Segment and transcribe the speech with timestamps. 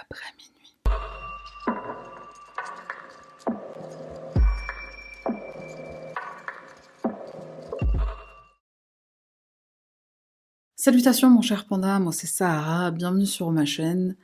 [0.00, 0.76] après minuit.
[10.76, 14.16] Salutations mon cher panda, moi c'est Sahara, bienvenue sur ma chaîne.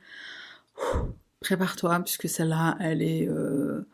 [1.39, 3.87] Prépare-toi puisque celle-là, elle est euh,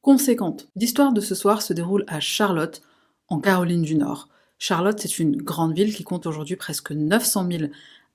[0.00, 0.68] conséquente.
[0.74, 2.82] L'histoire de ce soir se déroule à Charlotte,
[3.28, 4.28] en Caroline du Nord.
[4.58, 7.64] Charlotte, c'est une grande ville qui compte aujourd'hui presque 900 000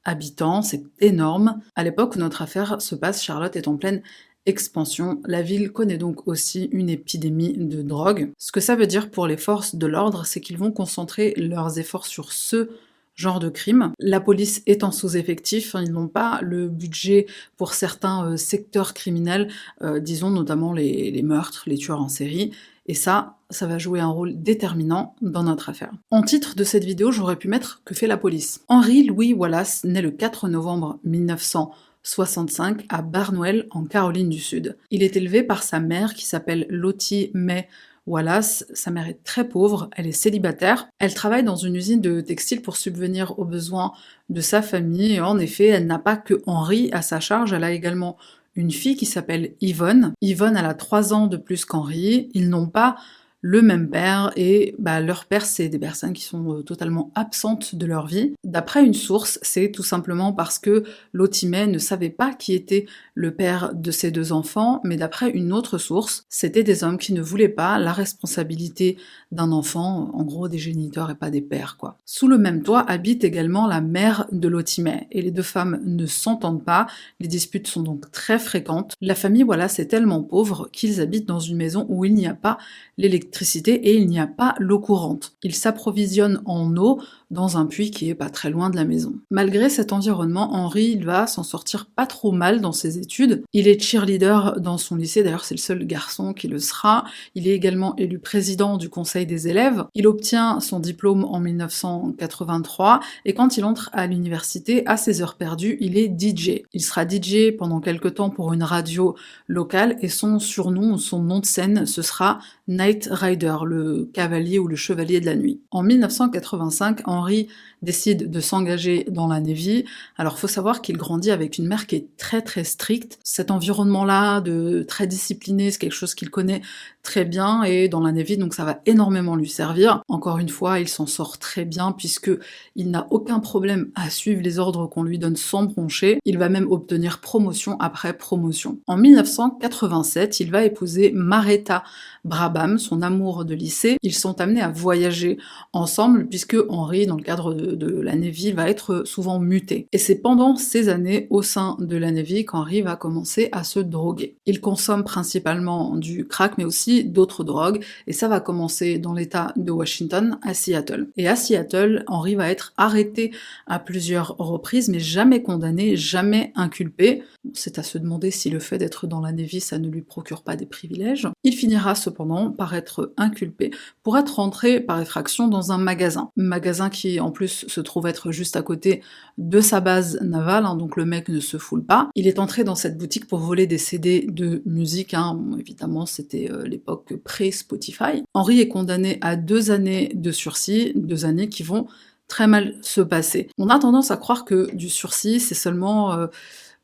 [0.03, 1.59] habitants, c'est énorme.
[1.75, 4.01] À l'époque où notre affaire se passe, Charlotte est en pleine
[4.45, 5.21] expansion.
[5.25, 8.31] La ville connaît donc aussi une épidémie de drogue.
[8.37, 11.77] Ce que ça veut dire pour les forces de l'ordre, c'est qu'ils vont concentrer leurs
[11.77, 12.69] efforts sur ce
[13.15, 13.91] genre de crime.
[13.99, 18.93] La police est en sous-effectif, hein, ils n'ont pas le budget pour certains euh, secteurs
[18.93, 19.49] criminels,
[19.83, 22.51] euh, disons notamment les meurtres, les tueurs en série,
[22.85, 25.91] et ça, ça va jouer un rôle déterminant dans notre affaire.
[26.09, 28.61] En titre de cette vidéo, j'aurais pu mettre Que fait la police?
[28.67, 34.77] Henry Louis Wallace naît le 4 novembre 1965 à Barnwell, en Caroline du Sud.
[34.89, 37.67] Il est élevé par sa mère qui s'appelle Lottie May
[38.07, 38.65] Wallace.
[38.73, 40.87] Sa mère est très pauvre, elle est célibataire.
[40.99, 43.93] Elle travaille dans une usine de textile pour subvenir aux besoins
[44.29, 45.13] de sa famille.
[45.13, 48.17] Et en effet, elle n'a pas que Henry à sa charge, elle a également
[48.55, 50.13] une fille qui s'appelle Yvonne.
[50.21, 52.29] Yvonne, elle a trois ans de plus qu'Henri.
[52.33, 52.95] Ils n'ont pas
[53.41, 57.75] le même père et bah, leur père c'est des personnes qui sont euh, totalement absentes
[57.75, 58.33] de leur vie.
[58.43, 63.33] D'après une source, c'est tout simplement parce que Lotimé ne savait pas qui était le
[63.33, 67.21] père de ses deux enfants, mais d'après une autre source, c'était des hommes qui ne
[67.21, 68.97] voulaient pas la responsabilité
[69.31, 71.97] d'un enfant, en gros des géniteurs et pas des pères quoi.
[72.05, 76.05] Sous le même toit habite également la mère de Lotimé et les deux femmes ne
[76.05, 76.85] s'entendent pas,
[77.19, 78.93] les disputes sont donc très fréquentes.
[79.01, 82.35] La famille voilà c'est tellement pauvre qu'ils habitent dans une maison où il n'y a
[82.35, 82.59] pas
[82.97, 83.30] l'électricité
[83.73, 85.33] et il n'y a pas l'eau courante.
[85.43, 87.01] Il s'approvisionne en eau
[87.31, 89.13] dans un puits qui est pas très loin de la maison.
[89.31, 93.43] Malgré cet environnement, Henri il va s'en sortir pas trop mal dans ses études.
[93.53, 97.05] Il est cheerleader dans son lycée, d'ailleurs c'est le seul garçon qui le sera.
[97.35, 99.85] Il est également élu président du conseil des élèves.
[99.95, 105.35] Il obtient son diplôme en 1983 et quand il entre à l'université, à ses heures
[105.35, 106.63] perdues, il est DJ.
[106.73, 109.15] Il sera DJ pendant quelques temps pour une radio
[109.47, 114.67] locale et son surnom, son nom de scène, ce sera Night Rider, le cavalier ou
[114.67, 115.61] le chevalier de la nuit.
[115.71, 117.49] En 1985, Henry
[117.81, 119.85] décide de s'engager dans la Navy.
[120.17, 123.19] Alors faut savoir qu'il grandit avec une mère qui est très très stricte.
[123.23, 126.61] Cet environnement-là de très discipliné, c'est quelque chose qu'il connaît
[127.03, 130.03] très bien et dans la Navy donc ça va énormément lui servir.
[130.07, 132.31] Encore une fois, il s'en sort très bien puisque
[132.75, 136.19] il n'a aucun problème à suivre les ordres qu'on lui donne sans broncher.
[136.25, 138.79] Il va même obtenir promotion après promotion.
[138.87, 141.83] En 1987, il va épouser Maretta
[142.25, 143.97] Brabham, son amour de lycée.
[144.03, 145.37] Ils sont amenés à voyager
[145.73, 149.87] ensemble puisque Henri, dans le cadre de de, la Navy va être souvent muté.
[149.91, 153.79] Et c'est pendant ces années au sein de la Navy qu'Henry va commencer à se
[153.79, 154.35] droguer.
[154.45, 159.53] Il consomme principalement du crack mais aussi d'autres drogues et ça va commencer dans l'état
[159.55, 161.07] de Washington à Seattle.
[161.17, 163.31] Et à Seattle, Henry va être arrêté
[163.67, 167.23] à plusieurs reprises mais jamais condamné, jamais inculpé.
[167.53, 170.43] C'est à se demander si le fait d'être dans la Navy ça ne lui procure
[170.43, 171.27] pas des privilèges.
[171.43, 173.71] Il finira cependant par être inculpé
[174.03, 176.31] pour être rentré par effraction dans un magasin.
[176.35, 179.01] magasin qui en plus se trouve être juste à côté
[179.37, 182.09] de sa base navale, hein, donc le mec ne se foule pas.
[182.15, 185.39] Il est entré dans cette boutique pour voler des CD de musique, hein.
[185.59, 188.23] évidemment c'était euh, l'époque pré-Spotify.
[188.33, 191.87] Henri est condamné à deux années de sursis, deux années qui vont
[192.27, 193.49] très mal se passer.
[193.57, 196.13] On a tendance à croire que du sursis, c'est seulement...
[196.13, 196.27] Euh,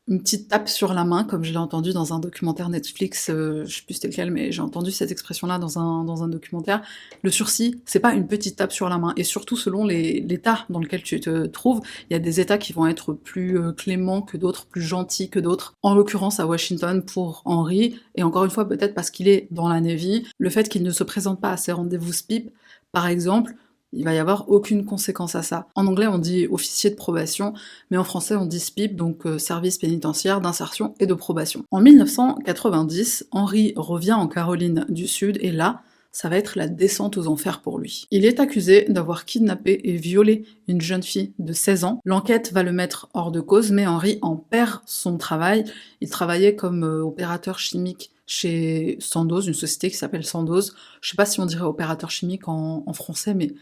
[0.08, 3.64] une petite tape sur la main, comme je l'ai entendu dans un documentaire Netflix, euh,
[3.66, 6.82] je sais plus c'était lequel, mais j'ai entendu cette expression-là dans un, dans un documentaire.
[7.22, 10.80] Le sursis, c'est pas une petite tape sur la main, et surtout selon l'état dans
[10.80, 14.22] lequel tu te trouves, il y a des états qui vont être plus euh, cléments
[14.22, 15.74] que d'autres, plus gentils que d'autres.
[15.82, 19.68] En l'occurrence à Washington pour Henry, et encore une fois peut-être parce qu'il est dans
[19.68, 22.50] la Navy, le fait qu'il ne se présente pas à ses rendez-vous SPIP,
[22.92, 23.54] par exemple,
[23.92, 25.66] il va y avoir aucune conséquence à ça.
[25.74, 27.54] En anglais, on dit officier de probation,
[27.90, 31.64] mais en français, on dit SPIP, donc euh, service pénitentiaire d'insertion et de probation.
[31.70, 37.16] En 1990, Henry revient en Caroline du Sud et là, ça va être la descente
[37.16, 38.06] aux enfers pour lui.
[38.10, 42.00] Il est accusé d'avoir kidnappé et violé une jeune fille de 16 ans.
[42.04, 45.64] L'enquête va le mettre hors de cause, mais Henry en perd son travail.
[46.00, 50.74] Il travaillait comme euh, opérateur chimique chez Sandoz, une société qui s'appelle Sandoz.
[51.00, 53.54] Je sais pas si on dirait opérateur chimique en français, mais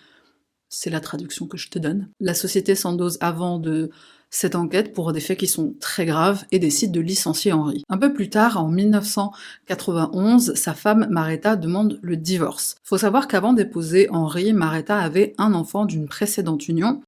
[0.68, 2.08] c'est la traduction que je te donne.
[2.20, 3.90] La société Sandoz avant de
[4.30, 7.84] cette enquête pour des faits qui sont très graves et décide de licencier Henri.
[7.88, 12.76] Un peu plus tard, en 1991, sa femme Maretta demande le divorce.
[12.82, 17.00] Faut savoir qu'avant d'épouser Henri, Maretta avait un enfant d'une précédente union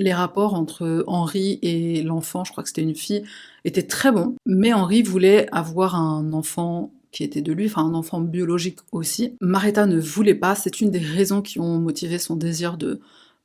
[0.00, 3.24] Les rapports entre Henri et l'enfant, je crois que c'était une fille,
[3.64, 7.94] étaient très bons, mais Henri voulait avoir un enfant qui était de lui, enfin un
[7.94, 9.34] enfant biologique aussi.
[9.40, 13.00] Marita ne voulait pas, c'est une des raisons qui ont motivé son désir de,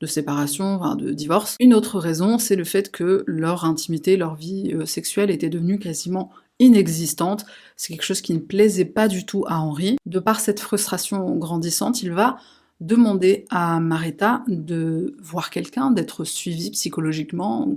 [0.05, 1.55] séparation, de divorce.
[1.59, 5.79] Une autre raison, c'est le fait que leur intimité, leur vie euh, sexuelle était devenue
[5.79, 6.29] quasiment
[6.59, 7.47] inexistante.
[7.75, 9.97] C'est quelque chose qui ne plaisait pas du tout à Henri.
[10.05, 12.37] De par cette frustration grandissante, il va
[12.79, 17.75] demander à Marita de voir quelqu'un, d'être suivi psychologiquement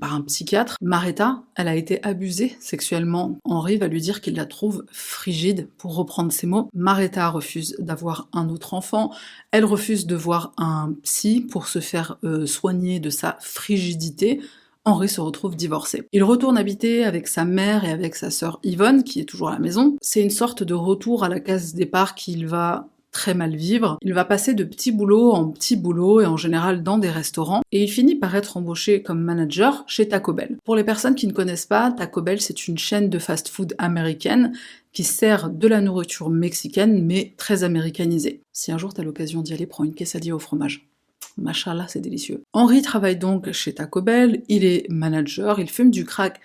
[0.00, 0.76] par un psychiatre.
[0.80, 3.38] Marita, elle a été abusée sexuellement.
[3.44, 6.68] Henri va lui dire qu'il la trouve frigide, pour reprendre ses mots.
[6.74, 9.12] Marita refuse d'avoir un autre enfant.
[9.50, 14.40] Elle refuse de voir un psy pour se faire euh, soigner de sa frigidité.
[14.86, 16.06] Henri se retrouve divorcé.
[16.12, 19.52] Il retourne habiter avec sa mère et avec sa sœur Yvonne, qui est toujours à
[19.52, 19.96] la maison.
[20.02, 23.96] C'est une sorte de retour à la case départ qu'il va très mal vivre.
[24.02, 27.62] Il va passer de petit boulot en petit boulot et en général dans des restaurants
[27.72, 30.58] et il finit par être embauché comme manager chez Taco Bell.
[30.64, 34.52] Pour les personnes qui ne connaissent pas, Taco Bell c'est une chaîne de fast-food américaine
[34.92, 38.42] qui sert de la nourriture mexicaine mais très américanisée.
[38.52, 40.88] Si un jour t'as l'occasion d'y aller, prends une quesadilla au fromage.
[41.36, 42.42] Machallah, c'est délicieux.
[42.52, 46.40] Henri travaille donc chez Taco Bell, il est manager, il fume du crack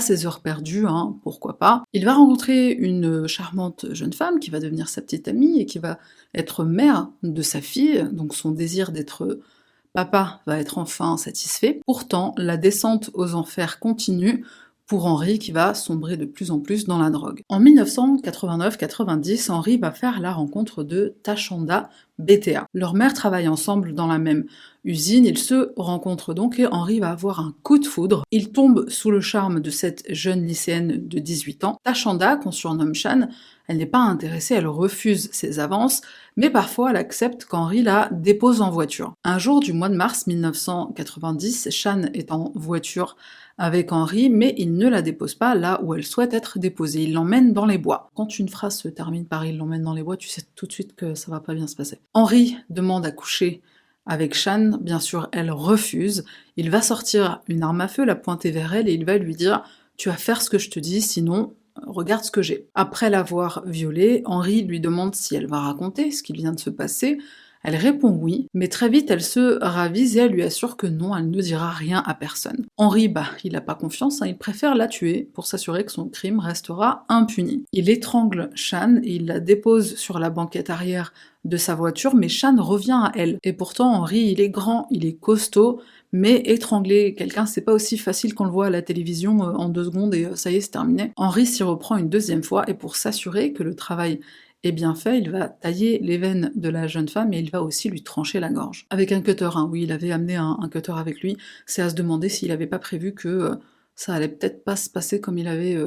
[0.00, 1.84] ses heures perdues, hein, pourquoi pas.
[1.92, 5.78] Il va rencontrer une charmante jeune femme qui va devenir sa petite amie et qui
[5.78, 5.98] va
[6.34, 9.40] être mère de sa fille, donc son désir d'être
[9.92, 11.80] papa va être enfin satisfait.
[11.86, 14.44] Pourtant, la descente aux enfers continue
[14.86, 17.42] pour Henri qui va sombrer de plus en plus dans la drogue.
[17.48, 21.88] En 1989-90, Henri va faire la rencontre de Tachanda
[22.18, 22.66] BTA.
[22.74, 24.44] Leur mère travaille ensemble dans la même
[24.84, 28.24] usine, ils se rencontrent donc et Henri va avoir un coup de foudre.
[28.30, 31.78] Il tombe sous le charme de cette jeune lycéenne de 18 ans.
[31.82, 33.28] Tachanda, qu'on surnomme Shan,
[33.66, 36.02] elle n'est pas intéressée, elle refuse ses avances,
[36.36, 39.14] mais parfois elle accepte qu'Henri la dépose en voiture.
[39.24, 43.16] Un jour du mois de mars 1990, Shan est en voiture
[43.56, 47.04] avec Henri, mais il ne la dépose pas là où elle souhaite être déposée.
[47.04, 48.10] Il l'emmène dans les bois.
[48.14, 50.72] Quand une phrase se termine par il l'emmène dans les bois, tu sais tout de
[50.72, 52.00] suite que ça va pas bien se passer.
[52.14, 53.62] Henri demande à coucher
[54.06, 56.24] avec Shan, bien sûr, elle refuse.
[56.56, 59.34] Il va sortir une arme à feu, la pointer vers elle et il va lui
[59.34, 59.62] dire
[59.96, 61.54] Tu vas faire ce que je te dis, sinon
[61.86, 62.68] regarde ce que j'ai.
[62.74, 66.70] Après l'avoir violée, Henri lui demande si elle va raconter ce qui vient de se
[66.70, 67.18] passer.
[67.64, 71.16] Elle répond oui, mais très vite elle se ravise et elle lui assure que non,
[71.16, 72.66] elle ne dira rien à personne.
[72.76, 76.08] Henri, bah, il n'a pas confiance, hein, il préfère la tuer pour s'assurer que son
[76.08, 77.64] crime restera impuni.
[77.72, 81.14] Il étrangle Shan et il la dépose sur la banquette arrière
[81.44, 83.38] de sa voiture, mais Shan revient à elle.
[83.42, 85.80] Et pourtant, Henri, il est grand, il est costaud,
[86.12, 89.68] mais étrangler quelqu'un, c'est pas aussi facile qu'on le voit à la télévision euh, en
[89.68, 91.12] deux secondes et euh, ça y est, c'est terminé.
[91.16, 94.20] Henri s'y reprend une deuxième fois et pour s'assurer que le travail
[94.66, 97.62] est bien fait, il va tailler les veines de la jeune femme et il va
[97.62, 98.86] aussi lui trancher la gorge.
[98.90, 99.68] Avec un cutter, hein.
[99.70, 101.36] oui, il avait amené un, cutter avec lui.
[101.66, 103.54] C'est à se demander s'il avait pas prévu que euh,
[103.94, 105.78] ça allait peut-être pas se passer comme il avait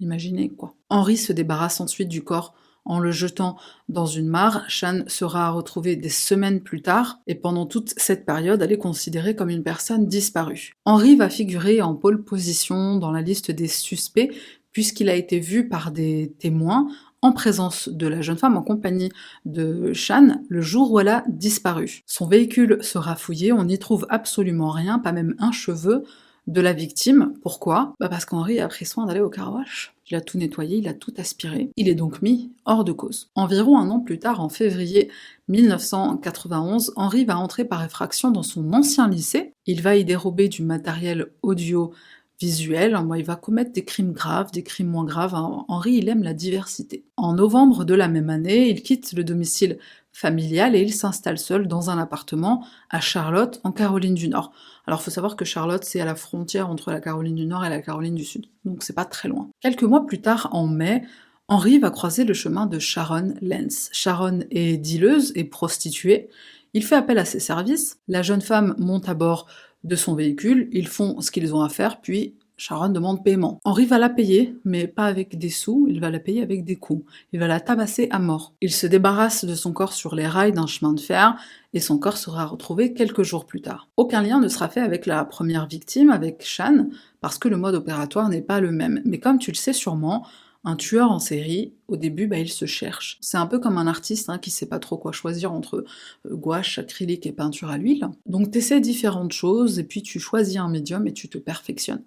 [0.00, 0.74] imaginé, quoi.
[0.88, 2.54] Henri se débarrasse ensuite du corps
[2.84, 3.56] en le jetant
[3.88, 4.64] dans une mare.
[4.68, 9.36] Shan sera retrouvée des semaines plus tard et pendant toute cette période, elle est considérée
[9.36, 10.72] comme une personne disparue.
[10.84, 14.30] Henri va figurer en pole position dans la liste des suspects
[14.72, 16.88] puisqu'il a été vu par des témoins
[17.22, 19.10] en présence de la jeune femme en compagnie
[19.44, 22.02] de Shan le jour où elle a disparu.
[22.06, 26.04] Son véhicule sera fouillé, on n'y trouve absolument rien, pas même un cheveu
[26.48, 27.34] de la victime.
[27.42, 27.94] Pourquoi?
[28.00, 29.94] Bah Parce qu'Henri a pris soin d'aller au carwash.
[30.10, 31.70] Il a tout nettoyé, il a tout aspiré.
[31.76, 33.30] Il est donc mis hors de cause.
[33.34, 35.10] Environ un an plus tard, en février
[35.48, 39.52] 1991, Henri va entrer par effraction dans son ancien lycée.
[39.66, 41.92] Il va y dérober du matériel audio
[42.40, 45.34] visuel, il va commettre des crimes graves, des crimes moins graves.
[45.34, 47.04] Henri, il aime la diversité.
[47.16, 49.78] En novembre de la même année, il quitte le domicile
[50.12, 54.52] familial et il s'installe seul dans un appartement à Charlotte, en Caroline du Nord.
[54.86, 57.68] Alors, faut savoir que Charlotte, c'est à la frontière entre la Caroline du Nord et
[57.68, 59.48] la Caroline du Sud, donc c'est pas très loin.
[59.60, 61.02] Quelques mois plus tard, en mai,
[61.48, 63.88] Henri va croiser le chemin de Sharon Lenz.
[63.92, 66.28] Sharon est dealeuse et prostituée.
[66.74, 67.98] Il fait appel à ses services.
[68.06, 69.46] La jeune femme monte à bord
[69.88, 70.68] de son véhicule.
[70.72, 73.60] Ils font ce qu'ils ont à faire, puis Sharon demande paiement.
[73.64, 76.74] Henri va la payer, mais pas avec des sous, il va la payer avec des
[76.74, 77.04] coups.
[77.32, 78.52] Il va la tabasser à mort.
[78.60, 81.36] Il se débarrasse de son corps sur les rails d'un chemin de fer,
[81.72, 83.88] et son corps sera retrouvé quelques jours plus tard.
[83.96, 86.88] Aucun lien ne sera fait avec la première victime, avec Shan,
[87.20, 89.02] parce que le mode opératoire n'est pas le même.
[89.04, 90.26] Mais comme tu le sais sûrement,
[90.68, 93.16] un tueur en série, au début, bah, il se cherche.
[93.22, 95.86] C'est un peu comme un artiste hein, qui sait pas trop quoi choisir entre
[96.26, 98.06] euh, gouache, acrylique et peinture à l'huile.
[98.26, 102.02] Donc tu essaies différentes choses et puis tu choisis un médium et tu te perfectionnes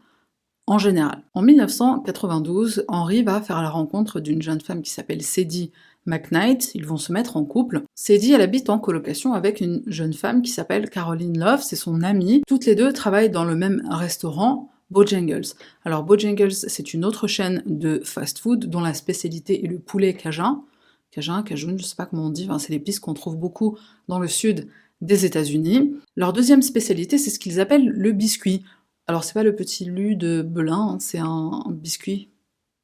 [0.68, 1.24] en général.
[1.34, 5.72] En 1992, Henri va faire la rencontre d'une jeune femme qui s'appelle Cédie
[6.06, 7.82] McKnight, ils vont se mettre en couple.
[7.96, 12.01] Sadie, elle habite en colocation avec une jeune femme qui s'appelle Caroline Love, c'est son
[12.03, 12.41] amie.
[12.48, 15.56] Toutes les deux travaillent dans le même restaurant, Bojangles.
[15.84, 20.64] Alors Bojangles, c'est une autre chaîne de fast-food dont la spécialité est le poulet cajun.
[21.12, 24.28] Cajun, cajun, je sais pas comment on dit, c'est l'épice qu'on trouve beaucoup dans le
[24.28, 24.68] sud
[25.02, 25.96] des États-Unis.
[26.16, 28.64] Leur deuxième spécialité, c'est ce qu'ils appellent le biscuit.
[29.08, 32.30] Alors c'est pas le petit lu de Belin, hein, c'est un, biscuit.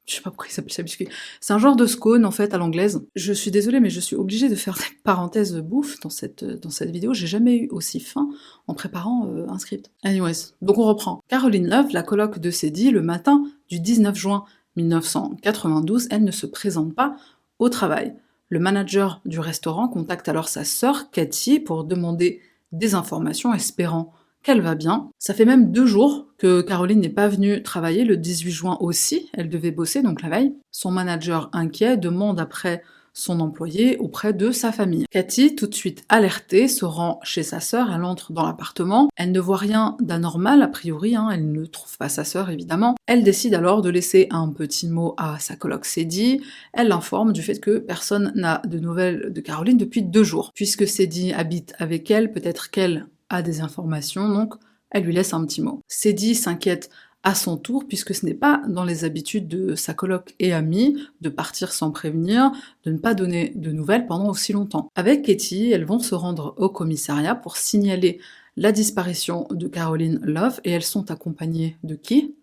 [0.08, 1.08] Je sais pas pourquoi il s'appelle ça biscuit.
[1.40, 3.06] C'est un genre de scone en fait à l'anglaise.
[3.14, 6.70] Je suis désolée mais je suis obligée de faire des parenthèses bouffe dans cette, dans
[6.70, 7.12] cette vidéo.
[7.12, 8.30] J'ai jamais eu aussi faim
[8.66, 9.90] en préparant euh, un script.
[10.02, 11.22] Anyways, donc on reprend.
[11.28, 14.44] Caroline Love, la colloque de Cédie, le matin du 19 juin
[14.76, 17.16] 1992, elle ne se présente pas
[17.58, 18.14] au travail.
[18.48, 22.40] Le manager du restaurant contacte alors sa sœur Cathy pour demander
[22.72, 24.14] des informations, espérant
[24.56, 25.10] va bien.
[25.18, 29.28] Ça fait même deux jours que Caroline n'est pas venue travailler, le 18 juin aussi,
[29.34, 30.54] elle devait bosser donc la veille.
[30.70, 35.04] Son manager inquiet demande après son employé auprès de sa famille.
[35.10, 39.32] Cathy, tout de suite alertée, se rend chez sa sœur, elle entre dans l'appartement, elle
[39.32, 42.94] ne voit rien d'anormal a priori, hein, elle ne trouve pas sa sœur évidemment.
[43.06, 46.40] Elle décide alors de laisser un petit mot à sa coloc Cédie,
[46.72, 50.52] elle l'informe du fait que personne n'a de nouvelles de Caroline depuis deux jours.
[50.54, 54.54] Puisque Cédie habite avec elle, peut-être qu'elle a des informations, donc
[54.90, 55.82] elle lui laisse un petit mot.
[55.86, 56.90] Cédie s'inquiète
[57.24, 60.96] à son tour, puisque ce n'est pas dans les habitudes de sa coloc et amie
[61.20, 62.52] de partir sans prévenir,
[62.84, 64.90] de ne pas donner de nouvelles pendant aussi longtemps.
[64.94, 68.20] Avec Katie, elles vont se rendre au commissariat pour signaler
[68.56, 72.37] la disparition de Caroline Love et elles sont accompagnées de qui?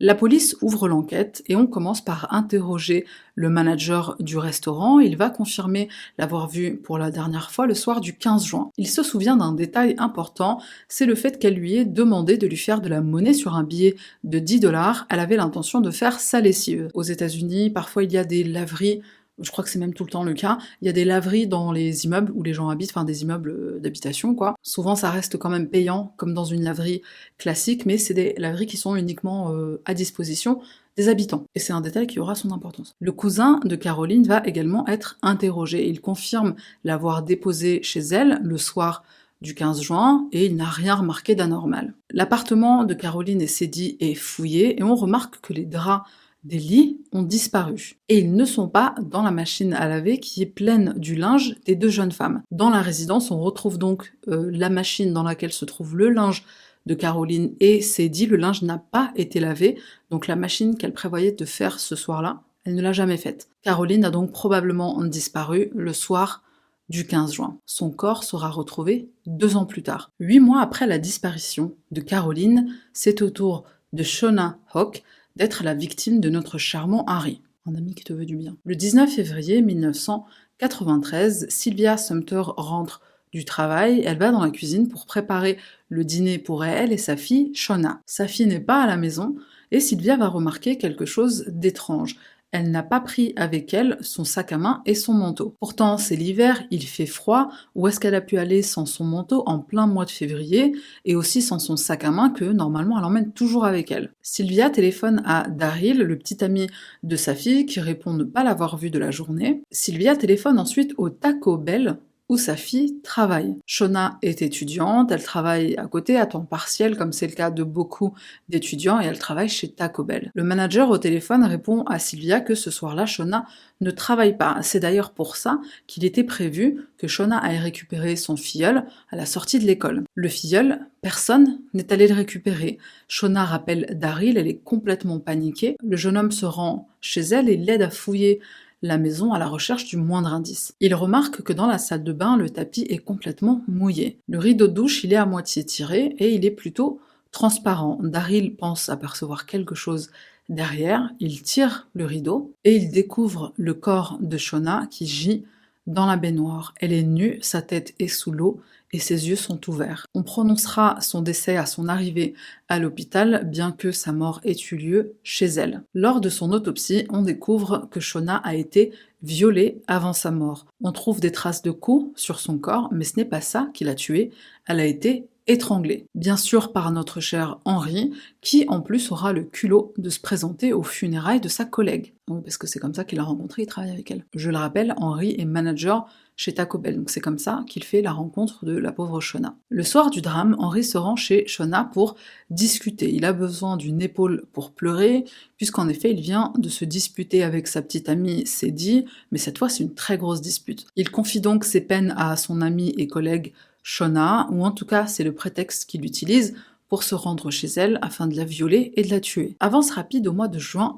[0.00, 5.00] La police ouvre l'enquête et on commence par interroger le manager du restaurant.
[5.00, 5.88] Il va confirmer
[6.18, 8.70] l'avoir vue pour la dernière fois le soir du 15 juin.
[8.76, 12.56] Il se souvient d'un détail important, c'est le fait qu'elle lui ait demandé de lui
[12.56, 15.06] faire de la monnaie sur un billet de 10 dollars.
[15.08, 16.88] Elle avait l'intention de faire sa lessive.
[16.94, 19.00] Aux États-Unis, parfois il y a des laveries
[19.40, 21.46] je crois que c'est même tout le temps le cas, il y a des laveries
[21.46, 24.54] dans les immeubles où les gens habitent, enfin des immeubles euh, d'habitation quoi.
[24.62, 27.02] Souvent ça reste quand même payant comme dans une laverie
[27.38, 30.60] classique, mais c'est des laveries qui sont uniquement euh, à disposition
[30.96, 31.44] des habitants.
[31.54, 32.92] Et c'est un détail qui aura son importance.
[32.98, 35.88] Le cousin de Caroline va également être interrogé.
[35.88, 39.04] Il confirme l'avoir déposé chez elle le soir
[39.40, 41.94] du 15 juin et il n'a rien remarqué d'anormal.
[42.10, 46.08] L'appartement de Caroline et Cédie est fouillé et on remarque que les draps
[46.44, 47.96] des lits ont disparu.
[48.08, 51.56] Et ils ne sont pas dans la machine à laver qui est pleine du linge
[51.64, 52.42] des deux jeunes femmes.
[52.50, 56.44] Dans la résidence, on retrouve donc euh, la machine dans laquelle se trouve le linge
[56.86, 59.78] de Caroline et dit Le linge n'a pas été lavé,
[60.10, 63.48] donc la machine qu'elle prévoyait de faire ce soir-là, elle ne l'a jamais faite.
[63.62, 66.42] Caroline a donc probablement disparu le soir
[66.88, 67.58] du 15 juin.
[67.66, 70.10] Son corps sera retrouvé deux ans plus tard.
[70.20, 75.02] Huit mois après la disparition de Caroline, c'est au tour de Shona Hawk
[75.38, 78.56] d'être la victime de notre charmant Harry, un ami qui te veut du bien.
[78.64, 83.00] Le 19 février 1993, Sylvia Sumter rentre
[83.32, 87.16] du travail, elle va dans la cuisine pour préparer le dîner pour elle et sa
[87.16, 88.00] fille, Shona.
[88.04, 89.36] Sa fille n'est pas à la maison
[89.70, 92.16] et Sylvia va remarquer quelque chose d'étrange
[92.52, 95.54] elle n'a pas pris avec elle son sac à main et son manteau.
[95.60, 99.42] Pourtant, c'est l'hiver, il fait froid, où est-ce qu'elle a pu aller sans son manteau
[99.46, 100.74] en plein mois de février,
[101.04, 104.12] et aussi sans son sac à main que normalement elle emmène toujours avec elle?
[104.22, 106.68] Sylvia téléphone à Daryl, le petit ami
[107.02, 109.62] de sa fille, qui répond ne pas l'avoir vu de la journée.
[109.70, 113.56] Sylvia téléphone ensuite au Taco Bell, où sa fille travaille.
[113.66, 117.62] Shona est étudiante, elle travaille à côté à temps partiel comme c'est le cas de
[117.62, 118.14] beaucoup
[118.48, 120.30] d'étudiants et elle travaille chez Taco Bell.
[120.34, 123.46] Le manager au téléphone répond à Sylvia que ce soir-là, Shona
[123.80, 124.58] ne travaille pas.
[124.62, 129.24] C'est d'ailleurs pour ça qu'il était prévu que Shona aille récupérer son filleul à la
[129.24, 130.04] sortie de l'école.
[130.14, 132.78] Le filleul, personne n'est allé le récupérer.
[133.06, 135.76] Shona rappelle Daryl, elle est complètement paniquée.
[135.82, 138.40] Le jeune homme se rend chez elle et l'aide à fouiller
[138.82, 140.74] la maison à la recherche du moindre indice.
[140.80, 144.20] Il remarque que dans la salle de bain, le tapis est complètement mouillé.
[144.28, 147.00] Le rideau de douche, il est à moitié tiré et il est plutôt
[147.32, 147.98] transparent.
[148.02, 150.10] Daryl pense apercevoir quelque chose
[150.48, 155.44] derrière, il tire le rideau et il découvre le corps de Shona qui gît
[155.86, 156.74] dans la baignoire.
[156.80, 158.60] Elle est nue, sa tête est sous l'eau
[158.92, 160.06] et ses yeux sont ouverts.
[160.14, 162.34] On prononcera son décès à son arrivée
[162.68, 165.82] à l'hôpital, bien que sa mort ait eu lieu chez elle.
[165.94, 168.92] Lors de son autopsie, on découvre que Shona a été
[169.22, 170.66] violée avant sa mort.
[170.82, 173.84] On trouve des traces de coups sur son corps, mais ce n'est pas ça qui
[173.84, 174.30] l'a tuée.
[174.66, 176.06] Elle a été étranglée.
[176.14, 180.72] Bien sûr par notre cher Henri, qui en plus aura le culot de se présenter
[180.72, 182.14] aux funérailles de sa collègue.
[182.26, 184.24] parce que c'est comme ça qu'il a rencontré, il travaille avec elle.
[184.34, 186.06] Je le rappelle, Henri est manager
[186.38, 186.96] chez Taco Bell.
[186.96, 189.56] Donc c'est comme ça qu'il fait la rencontre de la pauvre Shona.
[189.68, 192.14] Le soir du drame, Henri se rend chez Shona pour
[192.48, 193.12] discuter.
[193.12, 195.24] Il a besoin d'une épaule pour pleurer,
[195.56, 199.68] puisqu'en effet il vient de se disputer avec sa petite amie Cédie mais cette fois
[199.68, 200.86] c'est une très grosse dispute.
[200.94, 203.52] Il confie donc ses peines à son ami et collègue
[203.82, 206.54] Shona, ou en tout cas c'est le prétexte qu'il utilise
[206.88, 209.56] pour se rendre chez elle afin de la violer et de la tuer.
[209.58, 210.94] Avance rapide au mois de juin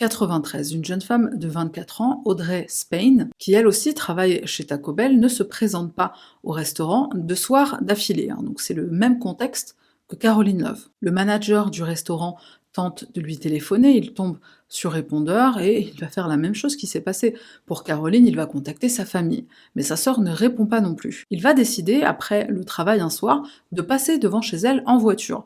[0.00, 4.94] 1993, une jeune femme de 24 ans, Audrey Spain, qui elle aussi travaille chez Taco
[4.94, 8.30] Bell, ne se présente pas au restaurant deux soirs d'affilée.
[8.30, 8.42] Hein.
[8.42, 9.76] donc c'est le même contexte
[10.08, 10.88] que Caroline Love.
[11.00, 12.38] Le manager du restaurant
[12.72, 16.76] tente de lui téléphoner, il tombe sur répondeur et il va faire la même chose
[16.76, 17.34] qui s'est passé.
[17.66, 21.26] Pour Caroline, il va contacter sa famille, mais sa sœur ne répond pas non plus.
[21.30, 25.44] Il va décider, après le travail un soir, de passer devant chez elle en voiture.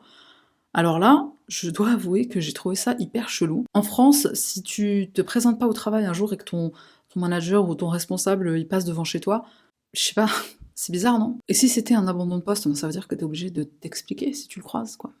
[0.73, 3.65] Alors là, je dois avouer que j'ai trouvé ça hyper chelou.
[3.73, 6.71] En France, si tu te présentes pas au travail un jour et que ton,
[7.09, 9.45] ton manager ou ton responsable il passe devant chez toi,
[9.93, 10.29] je sais pas,
[10.75, 11.39] c'est bizarre, non?
[11.47, 14.33] Et si c'était un abandon de poste, ça veut dire que t'es obligé de t'expliquer
[14.33, 15.13] si tu le croises, quoi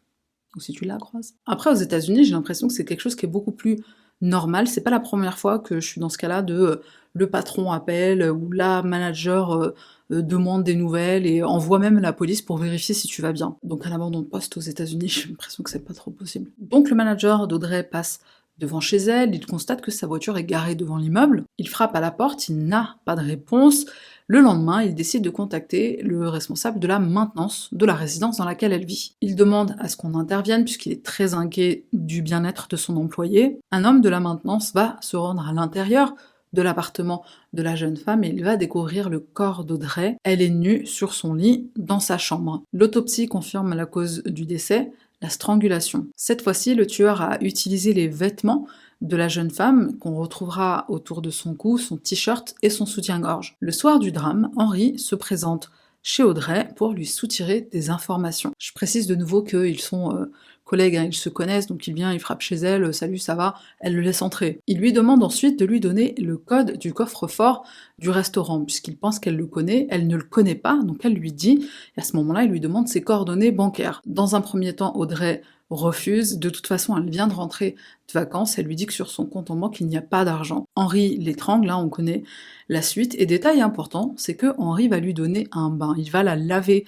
[0.55, 1.35] ou si tu la croises.
[1.45, 3.77] Après, aux États-Unis, j'ai l'impression que c'est quelque chose qui est beaucoup plus
[4.21, 4.67] normal.
[4.67, 6.81] C'est pas la première fois que je suis dans ce cas-là de euh,
[7.13, 9.75] le patron appelle ou la manager euh,
[10.11, 13.57] euh, demande des nouvelles et envoie même la police pour vérifier si tu vas bien.
[13.63, 16.51] Donc un abandon de poste aux États-Unis, j'ai l'impression que c'est pas trop possible.
[16.57, 18.19] Donc le manager d'Audrey passe
[18.57, 21.99] devant chez elle, il constate que sa voiture est garée devant l'immeuble, il frappe à
[21.99, 23.85] la porte, il n'a pas de réponse,
[24.29, 28.45] le lendemain, il décide de contacter le responsable de la maintenance de la résidence dans
[28.45, 29.15] laquelle elle vit.
[29.21, 33.57] Il demande à ce qu'on intervienne puisqu'il est très inquiet du bien-être de son employé.
[33.71, 36.13] Un homme de la maintenance va se rendre à l'intérieur
[36.51, 37.23] de l'appartement
[37.53, 40.17] de la jeune femme et il va découvrir le corps d'Audrey.
[40.23, 42.63] Elle est nue sur son lit dans sa chambre.
[42.73, 46.07] L'autopsie confirme la cause du décès, la strangulation.
[46.15, 48.67] Cette fois-ci, le tueur a utilisé les vêtements
[49.01, 53.55] de la jeune femme qu'on retrouvera autour de son cou, son t-shirt et son soutien-gorge.
[53.59, 55.71] Le soir du drame, Henri se présente
[56.03, 58.53] chez Audrey pour lui soutirer des informations.
[58.59, 60.31] Je précise de nouveau qu'ils sont euh,
[60.67, 63.55] collègues, hein, ils se connaissent, donc il vient, il frappe chez elle, salut, ça va,
[63.79, 64.59] elle le laisse entrer.
[64.67, 67.63] Il lui demande ensuite de lui donner le code du coffre-fort
[67.97, 71.31] du restaurant, puisqu'il pense qu'elle le connaît, elle ne le connaît pas, donc elle lui
[71.31, 74.01] dit, et à ce moment-là, il lui demande ses coordonnées bancaires.
[74.05, 76.39] Dans un premier temps, Audrey refuse.
[76.39, 77.75] De toute façon, elle vient de rentrer
[78.07, 80.25] de vacances, elle lui dit que sur son compte en banque, il n'y a pas
[80.25, 80.65] d'argent.
[80.75, 82.23] Henri l'étrangle, là on connaît
[82.69, 83.15] la suite.
[83.17, 85.93] Et détail important, c'est que Henri va lui donner un bain.
[85.97, 86.85] Il va la laver